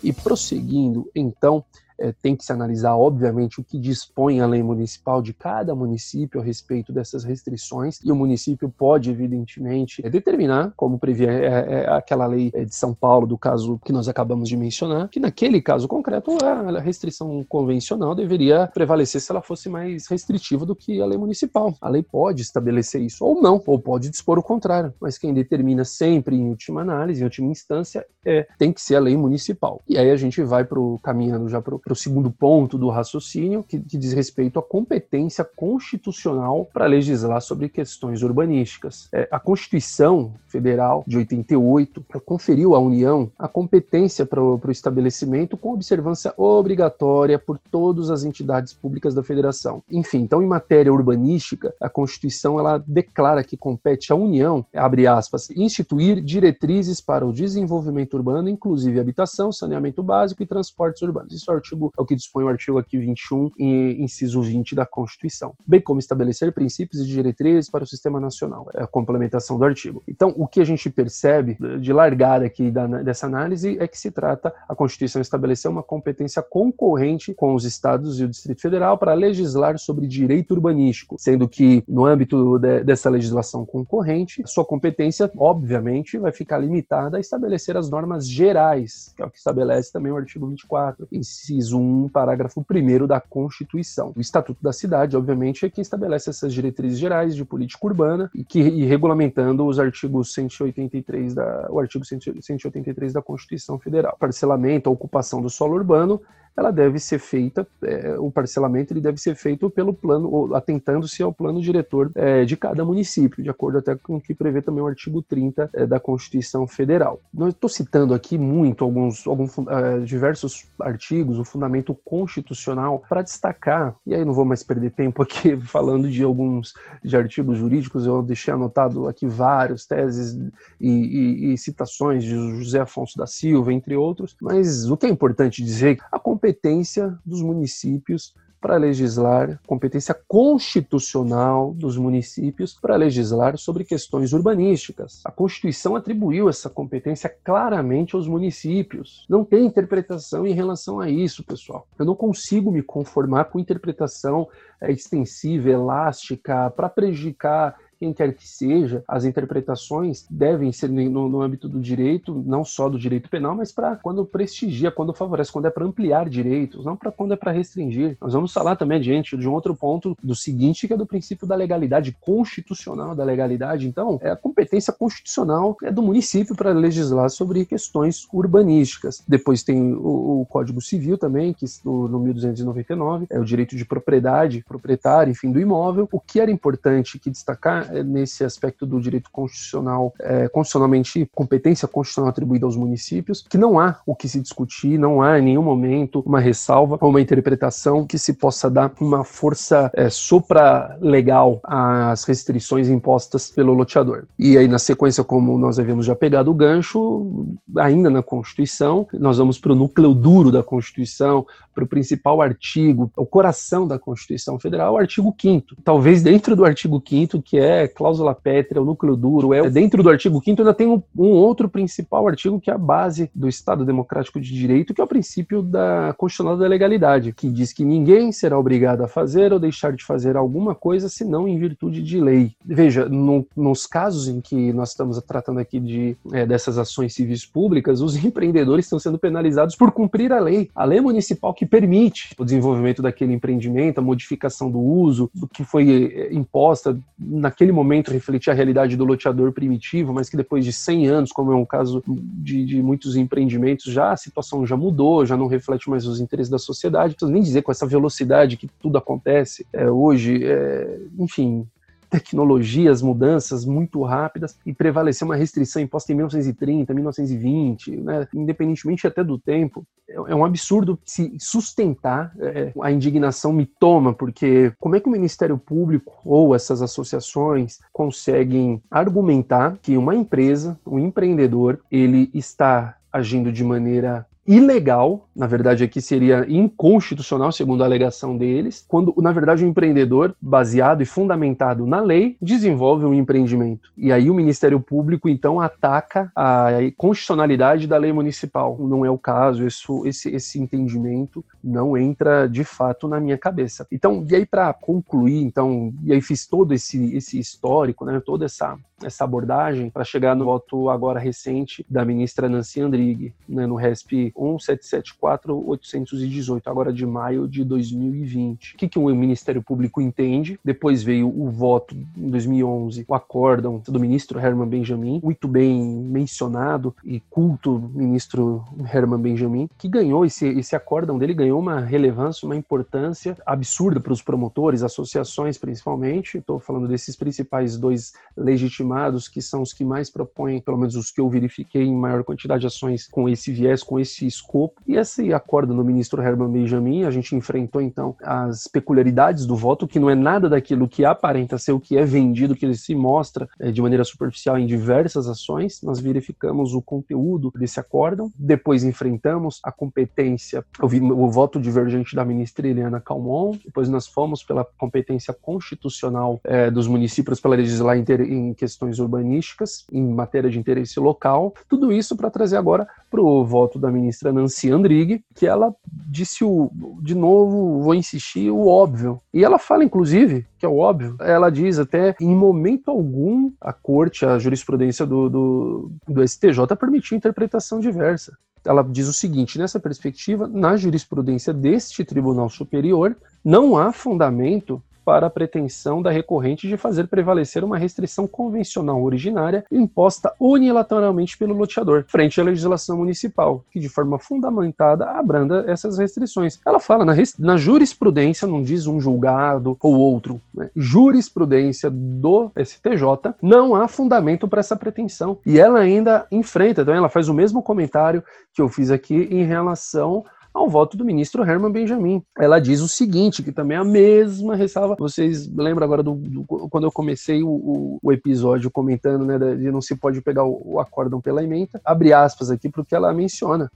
E 0.02 0.12
prosseguindo, 0.12 1.10
então, 1.14 1.64
é, 1.98 2.12
tem 2.12 2.36
que 2.36 2.44
se 2.44 2.52
analisar, 2.52 2.96
obviamente, 2.96 3.60
o 3.60 3.64
que 3.64 3.78
dispõe 3.78 4.40
a 4.40 4.46
lei 4.46 4.62
municipal 4.62 5.22
de 5.22 5.32
cada 5.32 5.74
município 5.74 6.40
a 6.40 6.44
respeito 6.44 6.92
dessas 6.92 7.24
restrições, 7.24 7.98
e 8.04 8.10
o 8.10 8.16
município 8.16 8.68
pode, 8.68 9.10
evidentemente, 9.10 10.04
é, 10.04 10.10
determinar, 10.10 10.72
como 10.76 10.98
previa 10.98 11.30
é, 11.30 11.46
é, 11.46 11.88
aquela 11.90 12.26
lei 12.26 12.50
é, 12.54 12.64
de 12.64 12.74
São 12.74 12.94
Paulo, 12.94 13.26
do 13.26 13.38
caso 13.38 13.78
que 13.84 13.92
nós 13.92 14.08
acabamos 14.08 14.48
de 14.48 14.56
mencionar, 14.56 15.08
que 15.08 15.20
naquele 15.20 15.60
caso 15.60 15.88
concreto 15.88 16.36
a 16.44 16.80
restrição 16.80 17.44
convencional 17.44 18.14
deveria 18.14 18.66
prevalecer 18.72 19.20
se 19.20 19.30
ela 19.30 19.42
fosse 19.42 19.68
mais 19.68 20.06
restritiva 20.08 20.66
do 20.66 20.74
que 20.74 21.00
a 21.00 21.06
lei 21.06 21.18
municipal. 21.18 21.74
A 21.80 21.88
lei 21.88 22.02
pode 22.02 22.42
estabelecer 22.42 23.00
isso 23.02 23.24
ou 23.24 23.40
não, 23.40 23.62
ou 23.66 23.78
pode 23.78 24.10
dispor 24.10 24.38
o 24.38 24.42
contrário, 24.42 24.92
mas 25.00 25.18
quem 25.18 25.32
determina 25.32 25.84
sempre, 25.84 26.36
em 26.36 26.48
última 26.48 26.80
análise, 26.80 27.20
em 27.20 27.24
última 27.24 27.50
instância, 27.50 28.04
é 28.24 28.46
tem 28.58 28.72
que 28.72 28.80
ser 28.80 28.96
a 28.96 29.00
lei 29.00 29.16
municipal. 29.16 29.82
E 29.88 29.98
aí 29.98 30.10
a 30.10 30.16
gente 30.16 30.42
vai 30.42 30.64
para 30.64 30.78
caminhando 31.02 31.48
já 31.48 31.60
para 31.60 31.74
para 31.84 31.92
o 31.92 31.96
segundo 31.96 32.30
ponto 32.30 32.78
do 32.78 32.88
raciocínio, 32.88 33.62
que, 33.62 33.78
que 33.78 33.98
diz 33.98 34.12
respeito 34.12 34.58
à 34.58 34.62
competência 34.62 35.44
constitucional 35.44 36.66
para 36.72 36.86
legislar 36.86 37.42
sobre 37.42 37.68
questões 37.68 38.22
urbanísticas. 38.22 39.08
É, 39.12 39.28
a 39.30 39.38
Constituição 39.38 40.32
Federal 40.48 41.04
de 41.06 41.18
88 41.18 42.04
conferiu 42.24 42.74
à 42.74 42.78
União 42.78 43.30
a 43.38 43.46
competência 43.46 44.24
para 44.24 44.42
o 44.42 44.60
estabelecimento 44.70 45.56
com 45.56 45.72
observância 45.72 46.32
obrigatória 46.36 47.38
por 47.38 47.58
todas 47.58 48.10
as 48.10 48.24
entidades 48.24 48.72
públicas 48.72 49.14
da 49.14 49.22
Federação. 49.22 49.82
Enfim, 49.90 50.20
então 50.20 50.42
em 50.42 50.46
matéria 50.46 50.92
urbanística, 50.92 51.74
a 51.80 51.88
Constituição 51.88 52.58
ela 52.58 52.82
declara 52.86 53.44
que 53.44 53.56
compete 53.56 54.12
à 54.12 54.16
União, 54.16 54.64
abre 54.74 55.06
aspas, 55.06 55.50
instituir 55.50 56.22
diretrizes 56.22 57.00
para 57.00 57.26
o 57.26 57.32
desenvolvimento 57.32 58.14
urbano, 58.14 58.48
inclusive 58.48 59.00
habitação, 59.00 59.52
saneamento 59.52 60.02
básico 60.02 60.42
e 60.42 60.46
transportes 60.46 61.02
urbanos. 61.02 61.34
Isso 61.34 61.50
é 61.50 61.54
o, 61.54 61.56
artigo, 61.56 61.73
é 61.98 62.02
o 62.02 62.06
que 62.06 62.14
dispõe 62.14 62.44
o 62.44 62.48
artigo 62.48 62.78
aqui 62.78 62.98
21, 62.98 63.50
inciso 63.58 64.40
20 64.42 64.74
da 64.74 64.86
Constituição, 64.86 65.54
bem 65.66 65.80
como 65.80 66.00
estabelecer 66.00 66.52
princípios 66.52 67.02
e 67.02 67.06
diretrizes 67.06 67.70
para 67.70 67.84
o 67.84 67.86
sistema 67.86 68.20
nacional. 68.20 68.68
É 68.74 68.82
a 68.82 68.86
complementação 68.86 69.58
do 69.58 69.64
artigo. 69.64 70.02
Então, 70.08 70.34
o 70.36 70.46
que 70.46 70.60
a 70.60 70.64
gente 70.64 70.88
percebe 70.90 71.56
de 71.80 71.92
largada 71.92 72.44
aqui 72.44 72.70
da, 72.70 72.86
dessa 72.86 73.26
análise 73.26 73.76
é 73.78 73.86
que 73.86 73.98
se 73.98 74.10
trata 74.10 74.52
a 74.68 74.74
Constituição 74.74 75.20
estabelecer 75.20 75.70
uma 75.70 75.82
competência 75.82 76.42
concorrente 76.42 77.34
com 77.34 77.54
os 77.54 77.64
estados 77.64 78.20
e 78.20 78.24
o 78.24 78.28
Distrito 78.28 78.60
Federal 78.60 78.98
para 78.98 79.14
legislar 79.14 79.78
sobre 79.78 80.06
direito 80.06 80.52
urbanístico, 80.54 81.16
sendo 81.18 81.48
que 81.48 81.82
no 81.88 82.04
âmbito 82.04 82.58
de, 82.58 82.84
dessa 82.84 83.10
legislação 83.10 83.64
concorrente, 83.64 84.42
sua 84.46 84.64
competência, 84.64 85.30
obviamente, 85.36 86.18
vai 86.18 86.32
ficar 86.32 86.58
limitada 86.58 87.16
a 87.16 87.20
estabelecer 87.20 87.76
as 87.76 87.90
normas 87.90 88.28
gerais, 88.28 89.12
que 89.16 89.22
é 89.22 89.26
o 89.26 89.30
que 89.30 89.38
estabelece 89.38 89.92
também 89.92 90.12
o 90.12 90.16
artigo 90.16 90.46
24, 90.46 91.08
inciso 91.10 91.63
1, 91.72 92.08
parágrafo 92.08 92.64
1 92.68 93.06
da 93.06 93.20
Constituição. 93.20 94.12
O 94.16 94.20
Estatuto 94.20 94.62
da 94.62 94.72
Cidade, 94.72 95.16
obviamente, 95.16 95.64
é 95.64 95.70
quem 95.70 95.82
estabelece 95.82 96.30
essas 96.30 96.52
diretrizes 96.52 96.98
gerais 96.98 97.34
de 97.34 97.44
política 97.44 97.86
urbana 97.86 98.30
e 98.34 98.44
que 98.44 98.60
e 98.60 98.84
regulamentando 98.84 99.66
os 99.66 99.78
artigos 99.78 100.32
183 100.34 101.34
da 101.34 101.66
o 101.70 101.78
artigo 101.78 102.04
183 102.04 103.12
da 103.12 103.22
Constituição 103.22 103.78
Federal. 103.78 104.16
Parcelamento, 104.18 104.90
ocupação 104.90 105.40
do 105.40 105.50
solo 105.50 105.74
urbano 105.74 106.20
ela 106.56 106.70
deve 106.70 106.98
ser 106.98 107.18
feita, 107.18 107.66
é, 107.82 108.16
o 108.18 108.30
parcelamento 108.30 108.92
ele 108.92 109.00
deve 109.00 109.18
ser 109.18 109.34
feito 109.34 109.68
pelo 109.68 109.92
plano, 109.92 110.54
atentando-se 110.54 111.22
ao 111.22 111.32
plano 111.32 111.60
diretor 111.60 112.10
é, 112.14 112.44
de 112.44 112.56
cada 112.56 112.84
município, 112.84 113.42
de 113.42 113.50
acordo 113.50 113.78
até 113.78 113.96
com 113.96 114.16
o 114.16 114.20
que 114.20 114.34
prevê 114.34 114.62
também 114.62 114.82
o 114.82 114.86
artigo 114.86 115.20
30 115.22 115.70
é, 115.72 115.86
da 115.86 115.98
Constituição 115.98 116.66
Federal. 116.66 117.20
Estou 117.48 117.68
citando 117.68 118.14
aqui 118.14 118.38
muito 118.38 118.84
alguns, 118.84 119.26
alguns 119.26 119.56
é, 119.68 119.98
diversos 120.00 120.66
artigos, 120.80 121.38
o 121.38 121.44
fundamento 121.44 121.94
constitucional, 122.04 123.02
para 123.08 123.22
destacar, 123.22 123.96
e 124.06 124.14
aí 124.14 124.24
não 124.24 124.32
vou 124.32 124.44
mais 124.44 124.62
perder 124.62 124.90
tempo 124.90 125.22
aqui 125.22 125.56
falando 125.66 126.08
de 126.08 126.22
alguns 126.22 126.72
de 127.02 127.16
artigos 127.16 127.58
jurídicos, 127.58 128.06
eu 128.06 128.22
deixei 128.22 128.54
anotado 128.54 129.08
aqui 129.08 129.26
vários 129.26 129.86
teses 129.86 130.38
e, 130.80 130.88
e, 130.88 131.52
e 131.52 131.58
citações 131.58 132.22
de 132.22 132.34
José 132.58 132.80
Afonso 132.80 133.18
da 133.18 133.26
Silva, 133.26 133.72
entre 133.72 133.96
outros, 133.96 134.36
mas 134.40 134.88
o 134.88 134.96
que 134.96 135.06
é 135.06 135.08
importante 135.08 135.62
dizer, 135.62 135.98
a 136.12 136.18
competência 136.44 137.18
dos 137.24 137.40
municípios 137.40 138.34
para 138.60 138.76
legislar, 138.76 139.60
competência 139.66 140.14
constitucional 140.26 141.72
dos 141.74 141.98
municípios 141.98 142.72
para 142.74 142.96
legislar 142.96 143.58
sobre 143.58 143.84
questões 143.84 144.32
urbanísticas. 144.32 145.20
A 145.24 145.30
Constituição 145.30 145.96
atribuiu 145.96 146.48
essa 146.48 146.70
competência 146.70 147.28
claramente 147.44 148.14
aos 148.14 148.26
municípios. 148.26 149.26
Não 149.28 149.44
tem 149.44 149.66
interpretação 149.66 150.46
em 150.46 150.54
relação 150.54 150.98
a 150.98 151.10
isso, 151.10 151.44
pessoal. 151.44 151.86
Eu 151.98 152.06
não 152.06 152.14
consigo 152.14 152.70
me 152.70 152.82
conformar 152.82 153.46
com 153.46 153.58
interpretação 153.58 154.48
é, 154.80 154.90
extensiva, 154.90 155.68
elástica, 155.68 156.70
para 156.70 156.88
prejudicar 156.88 157.76
quem 158.04 158.12
quer 158.12 158.34
que 158.34 158.46
seja, 158.46 159.02
as 159.08 159.24
interpretações 159.24 160.26
devem 160.28 160.70
ser 160.72 160.90
no, 160.90 161.28
no 161.28 161.40
âmbito 161.40 161.66
do 161.66 161.80
direito, 161.80 162.42
não 162.46 162.62
só 162.62 162.88
do 162.88 162.98
direito 162.98 163.30
penal, 163.30 163.56
mas 163.56 163.72
para 163.72 163.96
quando 163.96 164.26
prestigia, 164.26 164.90
quando 164.90 165.14
favorece, 165.14 165.50
quando 165.50 165.66
é 165.66 165.70
para 165.70 165.86
ampliar 165.86 166.28
direitos, 166.28 166.84
não 166.84 166.96
para 166.96 167.10
quando 167.10 167.32
é 167.32 167.36
para 167.36 167.50
restringir. 167.50 168.18
Nós 168.20 168.34
vamos 168.34 168.52
falar 168.52 168.76
também 168.76 168.98
adiante 168.98 169.36
de 169.38 169.48
um 169.48 169.52
outro 169.52 169.74
ponto 169.74 170.14
do 170.22 170.34
seguinte, 170.34 170.86
que 170.86 170.92
é 170.92 170.96
do 170.96 171.06
princípio 171.06 171.46
da 171.46 171.54
legalidade 171.54 172.14
constitucional 172.20 173.14
da 173.14 173.24
legalidade. 173.24 173.88
Então, 173.88 174.18
é 174.20 174.30
a 174.30 174.36
competência 174.36 174.92
constitucional 174.92 175.76
é 175.82 175.90
do 175.90 176.02
município 176.02 176.54
para 176.54 176.72
legislar 176.72 177.30
sobre 177.30 177.64
questões 177.64 178.28
urbanísticas. 178.32 179.22
Depois 179.26 179.62
tem 179.62 179.94
o, 179.94 180.42
o 180.42 180.46
Código 180.46 180.82
Civil 180.82 181.16
também, 181.16 181.54
que 181.54 181.64
no, 181.82 182.06
no 182.06 182.20
1299 182.20 183.26
é 183.30 183.38
o 183.38 183.44
direito 183.44 183.74
de 183.76 183.84
propriedade, 183.86 184.62
proprietário, 184.68 185.30
enfim, 185.30 185.50
do 185.50 185.60
imóvel. 185.60 186.06
O 186.12 186.20
que 186.20 186.38
era 186.38 186.50
importante 186.50 187.18
que 187.18 187.30
destacar 187.30 187.93
nesse 188.02 188.44
aspecto 188.44 188.86
do 188.86 189.00
direito 189.00 189.30
constitucional, 189.30 190.12
é, 190.20 190.48
constitucionalmente, 190.48 191.28
competência 191.34 191.86
constitucional 191.86 192.30
atribuída 192.30 192.66
aos 192.66 192.76
municípios, 192.76 193.44
que 193.48 193.58
não 193.58 193.78
há 193.78 194.00
o 194.06 194.14
que 194.14 194.28
se 194.28 194.40
discutir, 194.40 194.98
não 194.98 195.22
há 195.22 195.38
em 195.38 195.42
nenhum 195.42 195.62
momento 195.62 196.22
uma 196.26 196.40
ressalva 196.40 196.98
ou 197.00 197.10
uma 197.10 197.20
interpretação 197.20 198.06
que 198.06 198.18
se 198.18 198.32
possa 198.32 198.70
dar 198.70 198.92
uma 199.00 199.24
força 199.24 199.90
é, 199.94 200.08
supra-legal 200.08 201.60
às 201.62 202.24
restrições 202.24 202.88
impostas 202.88 203.50
pelo 203.50 203.72
loteador. 203.72 204.24
E 204.38 204.56
aí, 204.58 204.68
na 204.68 204.78
sequência, 204.78 205.22
como 205.22 205.58
nós 205.58 205.78
havíamos 205.78 206.06
já 206.06 206.14
pegado 206.14 206.50
o 206.50 206.54
gancho, 206.54 207.46
ainda 207.76 208.10
na 208.10 208.22
Constituição, 208.22 209.06
nós 209.12 209.38
vamos 209.38 209.58
para 209.58 209.72
o 209.72 209.74
núcleo 209.74 210.14
duro 210.14 210.50
da 210.50 210.62
Constituição, 210.62 211.46
para 211.74 211.84
o 211.84 211.88
principal 211.88 212.40
artigo, 212.40 213.10
o 213.16 213.26
coração 213.26 213.86
da 213.86 213.98
Constituição 213.98 214.58
Federal, 214.58 214.94
o 214.94 214.98
artigo 214.98 215.34
5 215.38 215.76
Talvez 215.84 216.22
dentro 216.22 216.54
do 216.54 216.64
artigo 216.64 217.02
5 217.06 217.42
que 217.42 217.58
é 217.58 217.83
é 217.84 217.88
cláusula 217.88 218.34
pétrea, 218.34 218.82
o 218.82 218.84
núcleo 218.84 219.16
duro, 219.16 219.54
é 219.54 219.68
dentro 219.70 220.02
do 220.02 220.10
artigo 220.10 220.40
5 220.42 220.60
ainda 220.60 220.74
tem 220.74 220.86
um, 220.86 221.02
um, 221.16 221.28
outro 221.30 221.68
principal 221.68 222.26
artigo 222.26 222.60
que 222.60 222.70
é 222.70 222.74
a 222.74 222.78
base 222.78 223.30
do 223.34 223.48
Estado 223.48 223.84
Democrático 223.84 224.40
de 224.40 224.52
Direito, 224.52 224.94
que 224.94 225.00
é 225.00 225.04
o 225.04 225.08
princípio 225.08 225.62
da 225.62 226.14
constitucional 226.16 226.56
da 226.56 226.66
legalidade, 226.66 227.32
que 227.32 227.48
diz 227.48 227.72
que 227.72 227.84
ninguém 227.84 228.32
será 228.32 228.58
obrigado 228.58 229.02
a 229.02 229.08
fazer 229.08 229.52
ou 229.52 229.58
deixar 229.58 229.92
de 229.92 230.04
fazer 230.04 230.36
alguma 230.36 230.74
coisa 230.74 231.08
senão 231.08 231.48
em 231.48 231.58
virtude 231.58 232.02
de 232.02 232.20
lei. 232.20 232.52
Veja, 232.64 233.08
no, 233.08 233.46
nos 233.56 233.86
casos 233.86 234.28
em 234.28 234.40
que 234.40 234.72
nós 234.72 234.90
estamos 234.90 235.20
tratando 235.22 235.60
aqui 235.60 235.78
de 235.78 236.16
é, 236.32 236.46
dessas 236.46 236.78
ações 236.78 237.14
civis 237.14 237.44
públicas, 237.44 238.00
os 238.00 238.16
empreendedores 238.24 238.86
estão 238.86 238.98
sendo 238.98 239.18
penalizados 239.18 239.76
por 239.76 239.92
cumprir 239.92 240.32
a 240.32 240.40
lei, 240.40 240.70
a 240.74 240.84
lei 240.84 241.00
municipal 241.00 241.54
que 241.54 241.66
permite 241.66 242.34
o 242.38 242.44
desenvolvimento 242.44 243.02
daquele 243.02 243.32
empreendimento, 243.32 243.98
a 243.98 244.02
modificação 244.02 244.70
do 244.70 244.80
uso, 244.80 245.30
do 245.34 245.46
que 245.46 245.64
foi 245.64 246.12
é, 246.14 246.34
imposta 246.34 246.98
naquele 247.18 247.63
naquele 247.64 247.72
momento 247.72 248.10
refletia 248.10 248.52
a 248.52 248.56
realidade 248.56 248.96
do 248.96 249.04
loteador 249.04 249.50
primitivo, 249.52 250.12
mas 250.12 250.28
que 250.28 250.36
depois 250.36 250.64
de 250.64 250.72
100 250.72 251.06
anos, 251.08 251.32
como 251.32 251.50
é 251.50 251.56
um 251.56 251.64
caso 251.64 252.02
de, 252.06 252.64
de 252.64 252.82
muitos 252.82 253.16
empreendimentos, 253.16 253.86
já 253.86 254.12
a 254.12 254.16
situação 254.16 254.66
já 254.66 254.76
mudou, 254.76 255.24
já 255.24 255.36
não 255.36 255.46
reflete 255.46 255.88
mais 255.88 256.06
os 256.06 256.20
interesses 256.20 256.50
da 256.50 256.58
sociedade. 256.58 257.16
Não 257.22 257.30
nem 257.30 257.42
dizer 257.42 257.62
com 257.62 257.72
essa 257.72 257.86
velocidade 257.86 258.56
que 258.56 258.68
tudo 258.78 258.98
acontece 258.98 259.66
é, 259.72 259.90
hoje, 259.90 260.44
é, 260.44 260.98
enfim, 261.18 261.66
tecnologias, 262.14 263.02
mudanças 263.02 263.64
muito 263.64 264.02
rápidas 264.04 264.56
e 264.64 264.72
prevalecer 264.72 265.26
uma 265.26 265.34
restrição 265.34 265.82
imposta 265.82 266.12
em 266.12 266.14
1930, 266.14 266.94
1920, 266.94 267.96
né, 267.96 268.28
independentemente 268.32 269.04
até 269.04 269.24
do 269.24 269.36
tempo, 269.36 269.84
é, 270.08 270.14
é 270.14 270.34
um 270.34 270.44
absurdo 270.44 270.96
se 271.04 271.34
sustentar. 271.40 272.32
É, 272.38 272.72
a 272.80 272.92
indignação 272.92 273.52
me 273.52 273.66
toma, 273.66 274.14
porque 274.14 274.72
como 274.78 274.94
é 274.94 275.00
que 275.00 275.08
o 275.08 275.12
Ministério 275.12 275.58
Público 275.58 276.12
ou 276.24 276.54
essas 276.54 276.80
associações 276.80 277.80
conseguem 277.92 278.80
argumentar 278.88 279.76
que 279.82 279.96
uma 279.96 280.14
empresa, 280.14 280.78
um 280.86 281.00
empreendedor, 281.00 281.80
ele 281.90 282.30
está 282.32 282.96
agindo 283.12 283.50
de 283.50 283.64
maneira 283.64 284.24
ilegal, 284.46 285.28
na 285.34 285.46
verdade 285.46 285.84
aqui 285.84 286.00
seria 286.00 286.44
inconstitucional, 286.48 287.50
segundo 287.50 287.82
a 287.82 287.86
alegação 287.86 288.36
deles, 288.36 288.84
quando 288.86 289.14
na 289.18 289.32
verdade 289.32 289.64
o 289.64 289.68
empreendedor, 289.68 290.34
baseado 290.40 291.02
e 291.02 291.06
fundamentado 291.06 291.86
na 291.86 292.00
lei, 292.00 292.36
desenvolve 292.40 293.04
um 293.04 293.14
empreendimento. 293.14 293.90
E 293.96 294.12
aí 294.12 294.30
o 294.30 294.34
Ministério 294.34 294.80
Público 294.80 295.28
então 295.28 295.60
ataca 295.60 296.30
a 296.34 296.68
constitucionalidade 296.96 297.86
da 297.86 297.96
lei 297.96 298.12
municipal. 298.12 298.76
Não 298.78 299.04
é 299.04 299.10
o 299.10 299.18
caso, 299.18 299.66
isso, 299.66 300.06
esse, 300.06 300.30
esse 300.34 300.60
entendimento 300.60 301.44
não 301.62 301.96
entra 301.96 302.46
de 302.46 302.64
fato 302.64 303.08
na 303.08 303.18
minha 303.18 303.38
cabeça. 303.38 303.86
Então, 303.90 304.24
e 304.28 304.34
aí 304.34 304.46
para 304.46 304.72
concluir, 304.72 305.42
então, 305.42 305.92
e 306.02 306.12
aí 306.12 306.20
fiz 306.20 306.46
todo 306.46 306.74
esse, 306.74 307.16
esse 307.16 307.38
histórico, 307.38 308.04
né, 308.04 308.20
toda 308.24 308.44
essa 308.44 308.78
essa 309.02 309.24
abordagem 309.24 309.90
para 309.90 310.04
chegar 310.04 310.34
no 310.34 310.44
voto 310.44 310.88
agora 310.88 311.18
recente 311.18 311.84
da 311.88 312.04
ministra 312.04 312.48
Nancy 312.48 312.80
Andrighi, 312.80 313.34
né, 313.48 313.66
no 313.66 313.74
RESP 313.74 314.32
1774-818, 314.36 316.62
agora 316.66 316.92
de 316.92 317.06
maio 317.06 317.48
de 317.48 317.64
2020. 317.64 318.74
O 318.74 318.76
que, 318.76 318.88
que 318.88 318.98
o 318.98 319.14
Ministério 319.14 319.62
Público 319.62 320.00
entende? 320.00 320.58
Depois 320.64 321.02
veio 321.02 321.28
o 321.28 321.50
voto 321.50 321.94
em 322.16 322.30
2011, 322.30 323.04
o 323.08 323.14
acórdão 323.14 323.82
do 323.86 324.00
ministro 324.00 324.38
Herman 324.38 324.68
Benjamin, 324.68 325.20
muito 325.22 325.46
bem 325.46 325.84
mencionado 325.84 326.94
e 327.04 327.20
culto 327.30 327.90
ministro 327.94 328.64
Herman 328.92 329.20
Benjamin, 329.20 329.68
que 329.78 329.88
ganhou 329.88 330.24
esse, 330.24 330.46
esse 330.46 330.74
acórdão 330.74 331.18
dele 331.18 331.34
ganhou 331.34 331.60
uma 331.60 331.80
relevância, 331.80 332.46
uma 332.46 332.56
importância 332.56 333.36
absurda 333.46 334.00
para 334.00 334.12
os 334.12 334.22
promotores, 334.22 334.82
associações 334.82 335.58
principalmente. 335.58 336.38
Estou 336.38 336.58
falando 336.58 336.88
desses 336.88 337.16
principais 337.16 337.76
dois 337.76 338.12
legitimados, 338.36 339.28
que 339.28 339.40
são 339.40 339.62
os 339.62 339.72
que 339.72 339.84
mais 339.84 340.10
propõem, 340.10 340.60
pelo 340.60 340.78
menos 340.78 340.96
os 340.96 341.10
que 341.10 341.20
eu 341.20 341.28
verifiquei 341.28 341.82
em 341.82 341.94
maior 341.94 342.24
quantidade 342.24 342.62
de 342.62 342.66
ações 342.66 343.08
com 343.08 343.28
esse 343.28 343.52
viés, 343.52 343.82
com 343.82 343.98
esse 343.98 344.23
escopo. 344.26 344.80
E 344.86 344.96
esse 344.96 345.32
acordo 345.32 345.74
do 345.74 345.84
ministro 345.84 346.22
Herman 346.22 346.50
Benjamin, 346.50 347.04
a 347.04 347.10
gente 347.10 347.34
enfrentou 347.34 347.80
então 347.80 348.16
as 348.22 348.66
peculiaridades 348.66 349.46
do 349.46 349.56
voto, 349.56 349.86
que 349.86 349.98
não 349.98 350.10
é 350.10 350.14
nada 350.14 350.48
daquilo 350.48 350.88
que 350.88 351.04
aparenta 351.04 351.58
ser 351.58 351.72
o 351.72 351.80
que 351.80 351.96
é 351.96 352.04
vendido, 352.04 352.54
que 352.54 352.64
ele 352.64 352.76
se 352.76 352.94
mostra 352.94 353.48
é, 353.58 353.70
de 353.70 353.82
maneira 353.82 354.04
superficial 354.04 354.58
em 354.58 354.66
diversas 354.66 355.28
ações. 355.28 355.82
Nós 355.82 356.00
verificamos 356.00 356.74
o 356.74 356.82
conteúdo 356.82 357.52
desse 357.56 357.80
acórdão, 357.80 358.30
depois 358.36 358.84
enfrentamos 358.84 359.60
a 359.62 359.72
competência, 359.72 360.64
o, 360.80 361.30
voto 361.30 361.60
divergente 361.60 362.14
da 362.14 362.24
ministra 362.24 362.68
Eliana 362.68 363.00
Calmon, 363.00 363.56
depois 363.64 363.88
nós 363.88 364.06
fomos 364.06 364.42
pela 364.42 364.64
competência 364.78 365.34
constitucional 365.34 366.40
é, 366.44 366.70
dos 366.70 366.86
municípios 366.86 367.40
para 367.40 367.52
legislar 367.52 367.96
em, 367.96 368.04
em 368.28 368.54
questões 368.54 368.98
urbanísticas, 368.98 369.84
em 369.92 370.02
matéria 370.02 370.50
de 370.50 370.58
interesse 370.58 370.98
local, 371.00 371.54
tudo 371.68 371.92
isso 371.92 372.16
para 372.16 372.30
trazer 372.30 372.56
agora 372.56 372.86
para 373.10 373.20
o 373.20 373.44
voto 373.44 373.78
da 373.78 373.90
ministra 373.90 374.13
Nancy 374.22 374.70
Andrighi, 374.70 375.24
que 375.34 375.46
ela 375.46 375.74
disse 375.86 376.44
o, 376.44 376.70
de 377.02 377.14
novo, 377.14 377.80
vou 377.80 377.94
insistir, 377.94 378.50
o 378.50 378.66
óbvio. 378.66 379.20
E 379.32 379.44
ela 379.44 379.58
fala, 379.58 379.84
inclusive, 379.84 380.46
que 380.58 380.66
é 380.66 380.68
o 380.68 380.78
óbvio, 380.78 381.16
ela 381.20 381.50
diz 381.50 381.78
até, 381.78 382.14
em 382.20 382.34
momento 382.34 382.90
algum, 382.90 383.50
a 383.60 383.72
corte, 383.72 384.24
a 384.24 384.38
jurisprudência 384.38 385.04
do, 385.06 385.28
do, 385.28 385.92
do 386.08 386.26
STJ 386.26 386.76
permitiu 386.78 387.16
interpretação 387.16 387.80
diversa 387.80 388.32
ela 388.66 388.82
diz 388.82 389.06
o 389.08 389.12
seguinte: 389.12 389.58
nessa 389.58 389.78
perspectiva, 389.78 390.48
na 390.48 390.76
jurisprudência 390.76 391.52
deste 391.52 392.04
Tribunal 392.04 392.48
Superior, 392.48 393.14
não 393.44 393.76
há 393.76 393.92
fundamento 393.92 394.82
para 395.04 395.26
a 395.26 395.30
pretensão 395.30 396.00
da 396.00 396.10
recorrente 396.10 396.68
de 396.68 396.76
fazer 396.76 397.06
prevalecer 397.06 397.62
uma 397.62 397.78
restrição 397.78 398.26
convencional 398.26 399.02
originária 399.02 399.64
imposta 399.70 400.32
unilateralmente 400.40 401.36
pelo 401.36 401.54
loteador, 401.54 402.04
frente 402.08 402.40
à 402.40 402.44
legislação 402.44 402.96
municipal, 402.96 403.64
que 403.70 403.78
de 403.78 403.88
forma 403.88 404.18
fundamentada 404.18 405.06
abranda 405.10 405.64
essas 405.68 405.98
restrições. 405.98 406.58
Ela 406.66 406.80
fala 406.80 407.04
na, 407.04 407.14
na 407.38 407.56
jurisprudência, 407.56 408.48
não 408.48 408.62
diz 408.62 408.86
um 408.86 409.00
julgado 409.00 409.76
ou 409.80 409.94
outro, 409.94 410.40
né? 410.54 410.70
jurisprudência 410.74 411.90
do 411.90 412.50
STJ, 412.58 413.34
não 413.42 413.74
há 413.74 413.88
fundamento 413.88 414.48
para 414.48 414.60
essa 414.60 414.76
pretensão. 414.76 415.38
E 415.44 415.58
ela 415.58 415.80
ainda 415.80 416.26
enfrenta, 416.30 416.82
então 416.82 416.94
ela 416.94 417.08
faz 417.08 417.28
o 417.28 417.34
mesmo 417.34 417.62
comentário 417.62 418.22
que 418.52 418.62
eu 418.62 418.68
fiz 418.68 418.90
aqui 418.90 419.28
em 419.30 419.44
relação 419.44 420.24
ao 420.54 420.70
voto 420.70 420.96
do 420.96 421.04
ministro 421.04 421.42
Herman 421.42 421.72
Benjamin. 421.72 422.22
Ela 422.38 422.60
diz 422.60 422.80
o 422.80 422.88
seguinte, 422.88 423.42
que 423.42 423.50
também 423.50 423.76
é 423.76 423.80
a 423.80 423.84
mesma 423.84 424.54
ressalva. 424.54 424.94
Vocês 424.96 425.52
lembram 425.52 425.84
agora 425.84 426.02
do, 426.02 426.14
do 426.14 426.44
quando 426.44 426.84
eu 426.84 426.92
comecei 426.92 427.42
o, 427.42 427.48
o, 427.48 427.98
o, 428.00 428.12
episódio 428.12 428.70
comentando, 428.70 429.24
né, 429.24 429.36
de 429.56 429.72
não 429.72 429.80
se 429.80 429.96
pode 429.96 430.20
pegar 430.20 430.44
o, 430.44 430.62
o 430.64 430.80
acórdão 430.80 431.20
pela 431.20 431.42
emenda? 431.42 431.80
Abre 431.84 432.12
aspas 432.12 432.50
aqui 432.50 432.68
porque 432.68 432.94
ela 432.94 433.12
menciona 433.12 433.70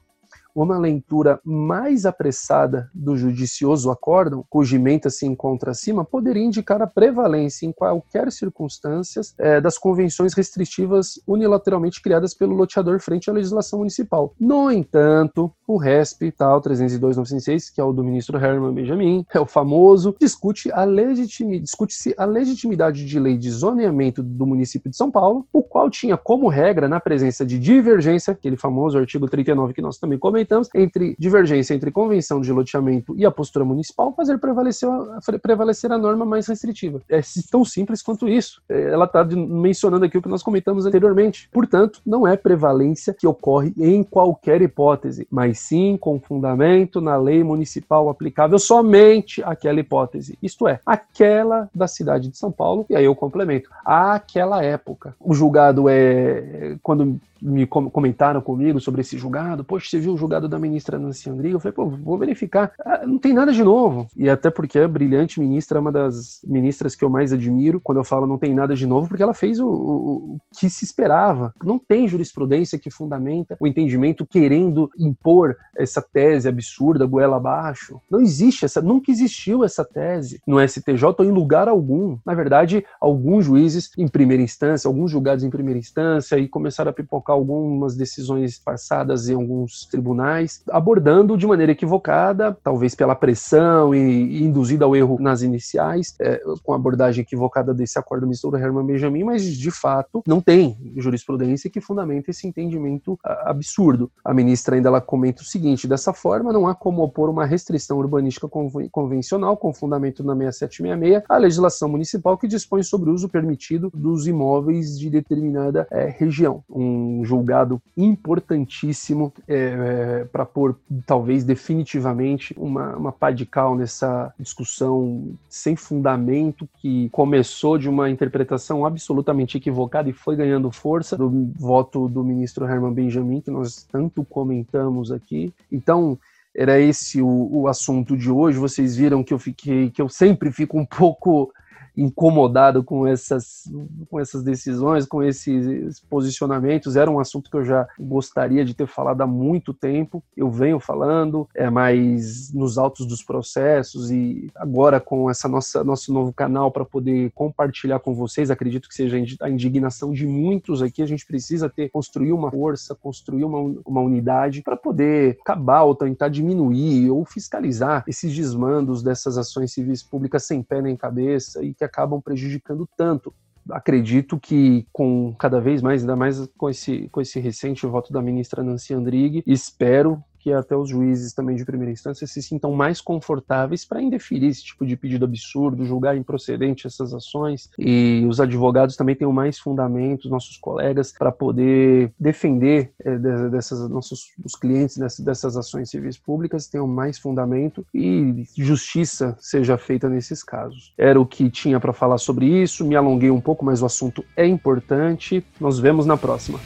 uma 0.62 0.78
leitura 0.78 1.40
mais 1.44 2.04
apressada 2.04 2.90
do 2.92 3.16
judicioso 3.16 3.90
acórdão, 3.90 4.44
cuja 4.48 4.78
se 5.10 5.26
encontra 5.26 5.70
acima, 5.70 6.04
poderia 6.04 6.42
indicar 6.42 6.80
a 6.82 6.86
prevalência 6.86 7.66
em 7.66 7.72
qualquer 7.72 8.30
circunstâncias 8.32 9.34
é, 9.38 9.60
das 9.60 9.76
convenções 9.76 10.34
restritivas 10.34 11.20
unilateralmente 11.26 12.00
criadas 12.00 12.34
pelo 12.34 12.54
loteador 12.54 13.00
frente 13.00 13.30
à 13.30 13.32
legislação 13.32 13.80
municipal. 13.80 14.34
No 14.38 14.70
entanto, 14.70 15.52
o 15.66 15.76
RESP, 15.76 16.32
tal 16.32 16.60
302.906, 16.60 17.72
que 17.74 17.80
é 17.80 17.84
o 17.84 17.92
do 17.92 18.02
ministro 18.02 18.38
Herman 18.38 18.72
Benjamin, 18.72 19.24
é 19.32 19.40
o 19.40 19.46
famoso, 19.46 20.16
discute 20.20 20.72
a 20.72 20.84
legitimi, 20.84 21.60
discute-se 21.60 22.14
a 22.16 22.24
legitimidade 22.24 23.04
de 23.04 23.18
lei 23.20 23.36
de 23.36 23.50
zoneamento 23.50 24.22
do 24.22 24.46
município 24.46 24.90
de 24.90 24.96
São 24.96 25.10
Paulo, 25.10 25.46
o 25.52 25.62
qual 25.62 25.90
tinha 25.90 26.16
como 26.16 26.48
regra, 26.48 26.88
na 26.88 27.00
presença 27.00 27.44
de 27.44 27.58
divergência, 27.58 28.32
aquele 28.32 28.56
famoso 28.56 28.98
artigo 28.98 29.28
39 29.28 29.74
que 29.74 29.82
nós 29.82 29.98
também 29.98 30.18
comentamos, 30.18 30.47
comentamos, 30.48 30.68
entre 30.74 31.14
divergência 31.18 31.74
entre 31.74 31.90
convenção 31.90 32.40
de 32.40 32.50
loteamento 32.50 33.14
e 33.16 33.26
a 33.26 33.30
postura 33.30 33.64
municipal, 33.64 34.12
fazer 34.14 34.38
prevalecer 34.38 34.88
a, 34.88 35.20
prevalecer 35.40 35.92
a 35.92 35.98
norma 35.98 36.24
mais 36.24 36.46
restritiva. 36.46 37.00
É 37.08 37.20
tão 37.50 37.64
simples 37.64 38.02
quanto 38.02 38.28
isso. 38.28 38.62
É, 38.68 38.92
ela 38.92 39.04
está 39.04 39.24
mencionando 39.24 40.04
aqui 40.04 40.16
o 40.16 40.22
que 40.22 40.28
nós 40.28 40.42
comentamos 40.42 40.86
anteriormente. 40.86 41.48
Portanto, 41.52 42.00
não 42.04 42.26
é 42.26 42.36
prevalência 42.36 43.12
que 43.12 43.26
ocorre 43.26 43.72
em 43.78 44.02
qualquer 44.02 44.62
hipótese, 44.62 45.26
mas 45.30 45.58
sim 45.60 45.96
com 45.96 46.18
fundamento 46.18 47.00
na 47.00 47.16
lei 47.16 47.44
municipal 47.44 48.08
aplicável 48.08 48.58
somente 48.58 49.42
àquela 49.42 49.80
hipótese. 49.80 50.38
Isto 50.42 50.66
é, 50.66 50.80
aquela 50.86 51.68
da 51.74 51.86
cidade 51.86 52.28
de 52.28 52.38
São 52.38 52.50
Paulo, 52.50 52.86
e 52.88 52.96
aí 52.96 53.04
eu 53.04 53.14
complemento, 53.14 53.68
àquela 53.84 54.62
época. 54.64 55.14
O 55.20 55.34
julgado 55.34 55.88
é, 55.88 56.76
quando 56.82 57.20
me 57.40 57.66
comentaram 57.66 58.40
comigo 58.40 58.80
sobre 58.80 59.00
esse 59.00 59.16
julgado. 59.16 59.64
Poxa, 59.64 59.88
você 59.90 59.98
viu 59.98 60.14
o 60.14 60.18
julgado 60.18 60.48
da 60.48 60.58
ministra 60.58 60.98
Nancy 60.98 61.30
Andrighi? 61.30 61.54
Eu 61.54 61.60
falei, 61.60 61.74
pô, 61.74 61.88
vou 61.88 62.18
verificar. 62.18 62.72
Ah, 62.84 63.06
não 63.06 63.18
tem 63.18 63.32
nada 63.32 63.52
de 63.52 63.62
novo. 63.62 64.06
E 64.16 64.28
até 64.28 64.50
porque 64.50 64.78
a 64.78 64.88
brilhante 64.88 65.40
ministra 65.40 65.78
é 65.78 65.80
uma 65.80 65.92
das 65.92 66.40
ministras 66.44 66.94
que 66.94 67.04
eu 67.04 67.10
mais 67.10 67.32
admiro 67.32 67.80
quando 67.80 67.98
eu 67.98 68.04
falo 68.04 68.26
não 68.26 68.38
tem 68.38 68.54
nada 68.54 68.74
de 68.74 68.86
novo, 68.86 69.08
porque 69.08 69.22
ela 69.22 69.34
fez 69.34 69.60
o, 69.60 69.66
o, 69.66 70.34
o 70.34 70.40
que 70.58 70.68
se 70.68 70.84
esperava. 70.84 71.54
Não 71.64 71.78
tem 71.78 72.08
jurisprudência 72.08 72.78
que 72.78 72.90
fundamenta 72.90 73.56
o 73.60 73.66
entendimento 73.66 74.26
querendo 74.26 74.90
impor 74.98 75.56
essa 75.76 76.02
tese 76.02 76.48
absurda, 76.48 77.06
goela 77.06 77.36
abaixo. 77.36 78.00
Não 78.10 78.20
existe 78.20 78.64
essa, 78.64 78.80
nunca 78.80 79.10
existiu 79.10 79.64
essa 79.64 79.84
tese 79.84 80.40
no 80.46 80.60
STJ 80.66 81.04
ou 81.18 81.24
em 81.24 81.30
lugar 81.30 81.68
algum. 81.68 82.18
Na 82.24 82.34
verdade, 82.34 82.84
alguns 83.00 83.44
juízes 83.44 83.90
em 83.96 84.08
primeira 84.08 84.42
instância, 84.42 84.88
alguns 84.88 85.10
julgados 85.10 85.44
em 85.44 85.50
primeira 85.50 85.78
instância 85.78 86.38
e 86.38 86.48
começaram 86.48 86.90
a 86.90 86.94
pipocar 86.94 87.27
algumas 87.32 87.96
decisões 87.96 88.58
passadas 88.58 89.28
em 89.28 89.34
alguns 89.34 89.86
tribunais, 89.86 90.62
abordando 90.70 91.36
de 91.36 91.46
maneira 91.46 91.72
equivocada, 91.72 92.56
talvez 92.62 92.94
pela 92.94 93.14
pressão 93.14 93.94
e, 93.94 93.98
e 93.98 94.42
induzida 94.42 94.84
ao 94.84 94.94
erro 94.94 95.18
nas 95.20 95.42
iniciais, 95.42 96.14
é, 96.20 96.40
com 96.62 96.72
a 96.72 96.76
abordagem 96.76 97.22
equivocada 97.22 97.72
desse 97.74 97.98
acordo 97.98 98.26
misto 98.26 98.50
do 98.50 98.56
Herman 98.56 98.86
Benjamin, 98.86 99.24
mas 99.24 99.44
de 99.44 99.70
fato 99.70 100.22
não 100.26 100.40
tem 100.40 100.76
jurisprudência 100.96 101.70
que 101.70 101.80
fundamenta 101.80 102.30
esse 102.30 102.46
entendimento 102.46 103.18
absurdo. 103.22 104.10
A 104.24 104.32
ministra 104.34 104.76
ainda 104.76 104.88
ela 104.88 105.00
comenta 105.00 105.42
o 105.42 105.44
seguinte: 105.44 105.86
dessa 105.86 106.12
forma, 106.12 106.52
não 106.52 106.66
há 106.66 106.74
como 106.74 107.02
opor 107.02 107.28
uma 107.30 107.44
restrição 107.44 107.98
urbanística 107.98 108.48
convencional 108.90 109.56
com 109.56 109.72
fundamento 109.72 110.24
na 110.24 110.34
6766 110.34 111.24
à 111.28 111.36
legislação 111.36 111.88
municipal 111.88 112.36
que 112.36 112.48
dispõe 112.48 112.82
sobre 112.82 113.10
o 113.10 113.14
uso 113.14 113.28
permitido 113.28 113.90
dos 113.94 114.26
imóveis 114.26 114.98
de 114.98 115.10
determinada 115.10 115.86
é, 115.90 116.08
região. 116.08 116.62
Um 116.68 117.17
um 117.18 117.24
julgado 117.24 117.80
importantíssimo 117.96 119.32
é, 119.46 119.54
é, 119.56 120.24
para 120.24 120.46
pôr, 120.46 120.76
talvez 121.06 121.44
definitivamente, 121.44 122.54
uma, 122.56 122.96
uma 122.96 123.12
pá 123.12 123.30
de 123.30 123.44
cal 123.44 123.74
nessa 123.74 124.32
discussão 124.38 125.32
sem 125.48 125.74
fundamento 125.76 126.68
que 126.80 127.08
começou 127.10 127.78
de 127.78 127.88
uma 127.88 128.08
interpretação 128.08 128.86
absolutamente 128.86 129.56
equivocada 129.56 130.08
e 130.08 130.12
foi 130.12 130.36
ganhando 130.36 130.70
força 130.70 131.16
do 131.16 131.50
voto 131.58 132.08
do 132.08 132.22
ministro 132.22 132.66
Herman 132.66 132.92
Benjamin, 132.92 133.40
que 133.40 133.50
nós 133.50 133.86
tanto 133.90 134.24
comentamos 134.24 135.10
aqui. 135.10 135.52
Então, 135.70 136.18
era 136.54 136.80
esse 136.80 137.20
o, 137.20 137.48
o 137.52 137.68
assunto 137.68 138.16
de 138.16 138.30
hoje. 138.30 138.58
Vocês 138.58 138.96
viram 138.96 139.22
que 139.22 139.32
eu 139.32 139.38
fiquei, 139.38 139.90
que 139.90 140.02
eu 140.02 140.08
sempre 140.08 140.50
fico 140.50 140.78
um 140.78 140.84
pouco 140.84 141.52
incomodado 141.98 142.84
com 142.84 143.06
essas, 143.06 143.64
com 144.08 144.20
essas 144.20 144.42
decisões, 144.44 145.04
com 145.04 145.22
esses 145.22 146.00
posicionamentos. 146.08 146.94
Era 146.94 147.10
um 147.10 147.18
assunto 147.18 147.50
que 147.50 147.56
eu 147.56 147.64
já 147.64 147.88
gostaria 147.98 148.64
de 148.64 148.72
ter 148.72 148.86
falado 148.86 149.20
há 149.22 149.26
muito 149.26 149.74
tempo. 149.74 150.22
Eu 150.36 150.48
venho 150.50 150.78
falando, 150.78 151.48
é 151.54 151.68
mais 151.68 152.52
nos 152.52 152.78
autos 152.78 153.04
dos 153.04 153.22
processos 153.22 154.10
e 154.10 154.48
agora 154.54 155.00
com 155.00 155.28
essa 155.28 155.48
nossa 155.48 155.82
nosso 155.82 156.12
novo 156.12 156.32
canal 156.32 156.70
para 156.70 156.84
poder 156.84 157.32
compartilhar 157.34 157.98
com 157.98 158.14
vocês. 158.14 158.50
Acredito 158.50 158.88
que 158.88 158.94
seja 158.94 159.16
a 159.40 159.50
indignação 159.50 160.12
de 160.12 160.26
muitos 160.26 160.82
aqui. 160.82 161.02
A 161.02 161.06
gente 161.06 161.26
precisa 161.26 161.68
ter 161.68 161.90
construir 161.90 162.32
uma 162.32 162.50
força, 162.50 162.94
construir 162.94 163.44
uma, 163.44 163.80
uma 163.84 164.00
unidade 164.00 164.62
para 164.62 164.76
poder 164.76 165.38
acabar 165.40 165.82
ou 165.82 165.94
tentar 165.94 166.28
diminuir 166.28 167.10
ou 167.10 167.24
fiscalizar 167.24 168.04
esses 168.06 168.34
desmandos 168.34 169.02
dessas 169.02 169.36
ações 169.36 169.72
civis 169.72 170.02
públicas 170.02 170.44
sem 170.44 170.62
pé 170.62 170.80
nem 170.80 170.96
cabeça 170.96 171.62
e 171.64 171.74
que 171.74 171.87
acabam 171.88 172.20
prejudicando 172.20 172.88
tanto. 172.96 173.34
Acredito 173.70 174.38
que 174.38 174.86
com 174.92 175.34
cada 175.38 175.60
vez 175.60 175.82
mais, 175.82 176.02
ainda 176.02 176.16
mais 176.16 176.46
com 176.56 176.70
esse, 176.70 177.08
com 177.10 177.20
esse 177.20 177.38
recente 177.40 177.86
voto 177.86 178.12
da 178.12 178.22
ministra 178.22 178.62
Nancy 178.62 178.94
Andrighi, 178.94 179.42
espero 179.46 180.22
que 180.48 180.52
até 180.52 180.74
os 180.74 180.88
juízes 180.88 181.34
também 181.34 181.56
de 181.56 181.64
primeira 181.64 181.92
instância 181.92 182.26
se 182.26 182.42
sintam 182.42 182.72
mais 182.72 183.00
confortáveis 183.00 183.84
para 183.84 184.00
indeferir 184.00 184.48
esse 184.48 184.64
tipo 184.64 184.86
de 184.86 184.96
pedido 184.96 185.26
absurdo, 185.26 185.84
julgar 185.84 186.16
improcedente 186.16 186.86
essas 186.86 187.12
ações 187.12 187.68
e 187.78 188.24
os 188.26 188.40
advogados 188.40 188.96
também 188.96 189.14
tenham 189.14 189.32
mais 189.32 189.58
fundamentos, 189.58 190.30
nossos 190.30 190.56
colegas, 190.56 191.12
para 191.12 191.30
poder 191.30 192.12
defender 192.18 192.92
é, 193.04 193.18
dessas 193.50 193.88
nossos 193.90 194.28
os 194.42 194.54
clientes 194.54 194.96
dessas, 194.96 195.24
dessas 195.24 195.56
ações 195.56 195.90
civis 195.90 196.16
públicas 196.16 196.66
tenham 196.66 196.86
mais 196.86 197.18
fundamento 197.18 197.84
e 197.92 198.44
justiça 198.56 199.36
seja 199.38 199.76
feita 199.76 200.08
nesses 200.08 200.42
casos. 200.42 200.94
Era 200.96 201.20
o 201.20 201.26
que 201.26 201.50
tinha 201.50 201.78
para 201.78 201.92
falar 201.92 202.18
sobre 202.18 202.46
isso, 202.46 202.86
me 202.86 202.96
alonguei 202.96 203.30
um 203.30 203.40
pouco, 203.40 203.64
mas 203.64 203.82
o 203.82 203.86
assunto 203.86 204.24
é 204.36 204.46
importante. 204.46 205.44
Nos 205.60 205.78
vemos 205.78 206.06
na 206.06 206.16
próxima. 206.16 206.58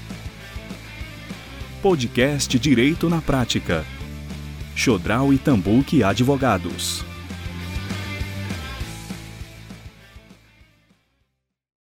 Podcast 1.83 2.57
Direito 2.61 3.11
na 3.11 3.21
Prática. 3.21 3.85
Chodral 4.77 5.33
e 5.33 5.39
Tambuque 5.39 6.05
Advogados. 6.05 7.12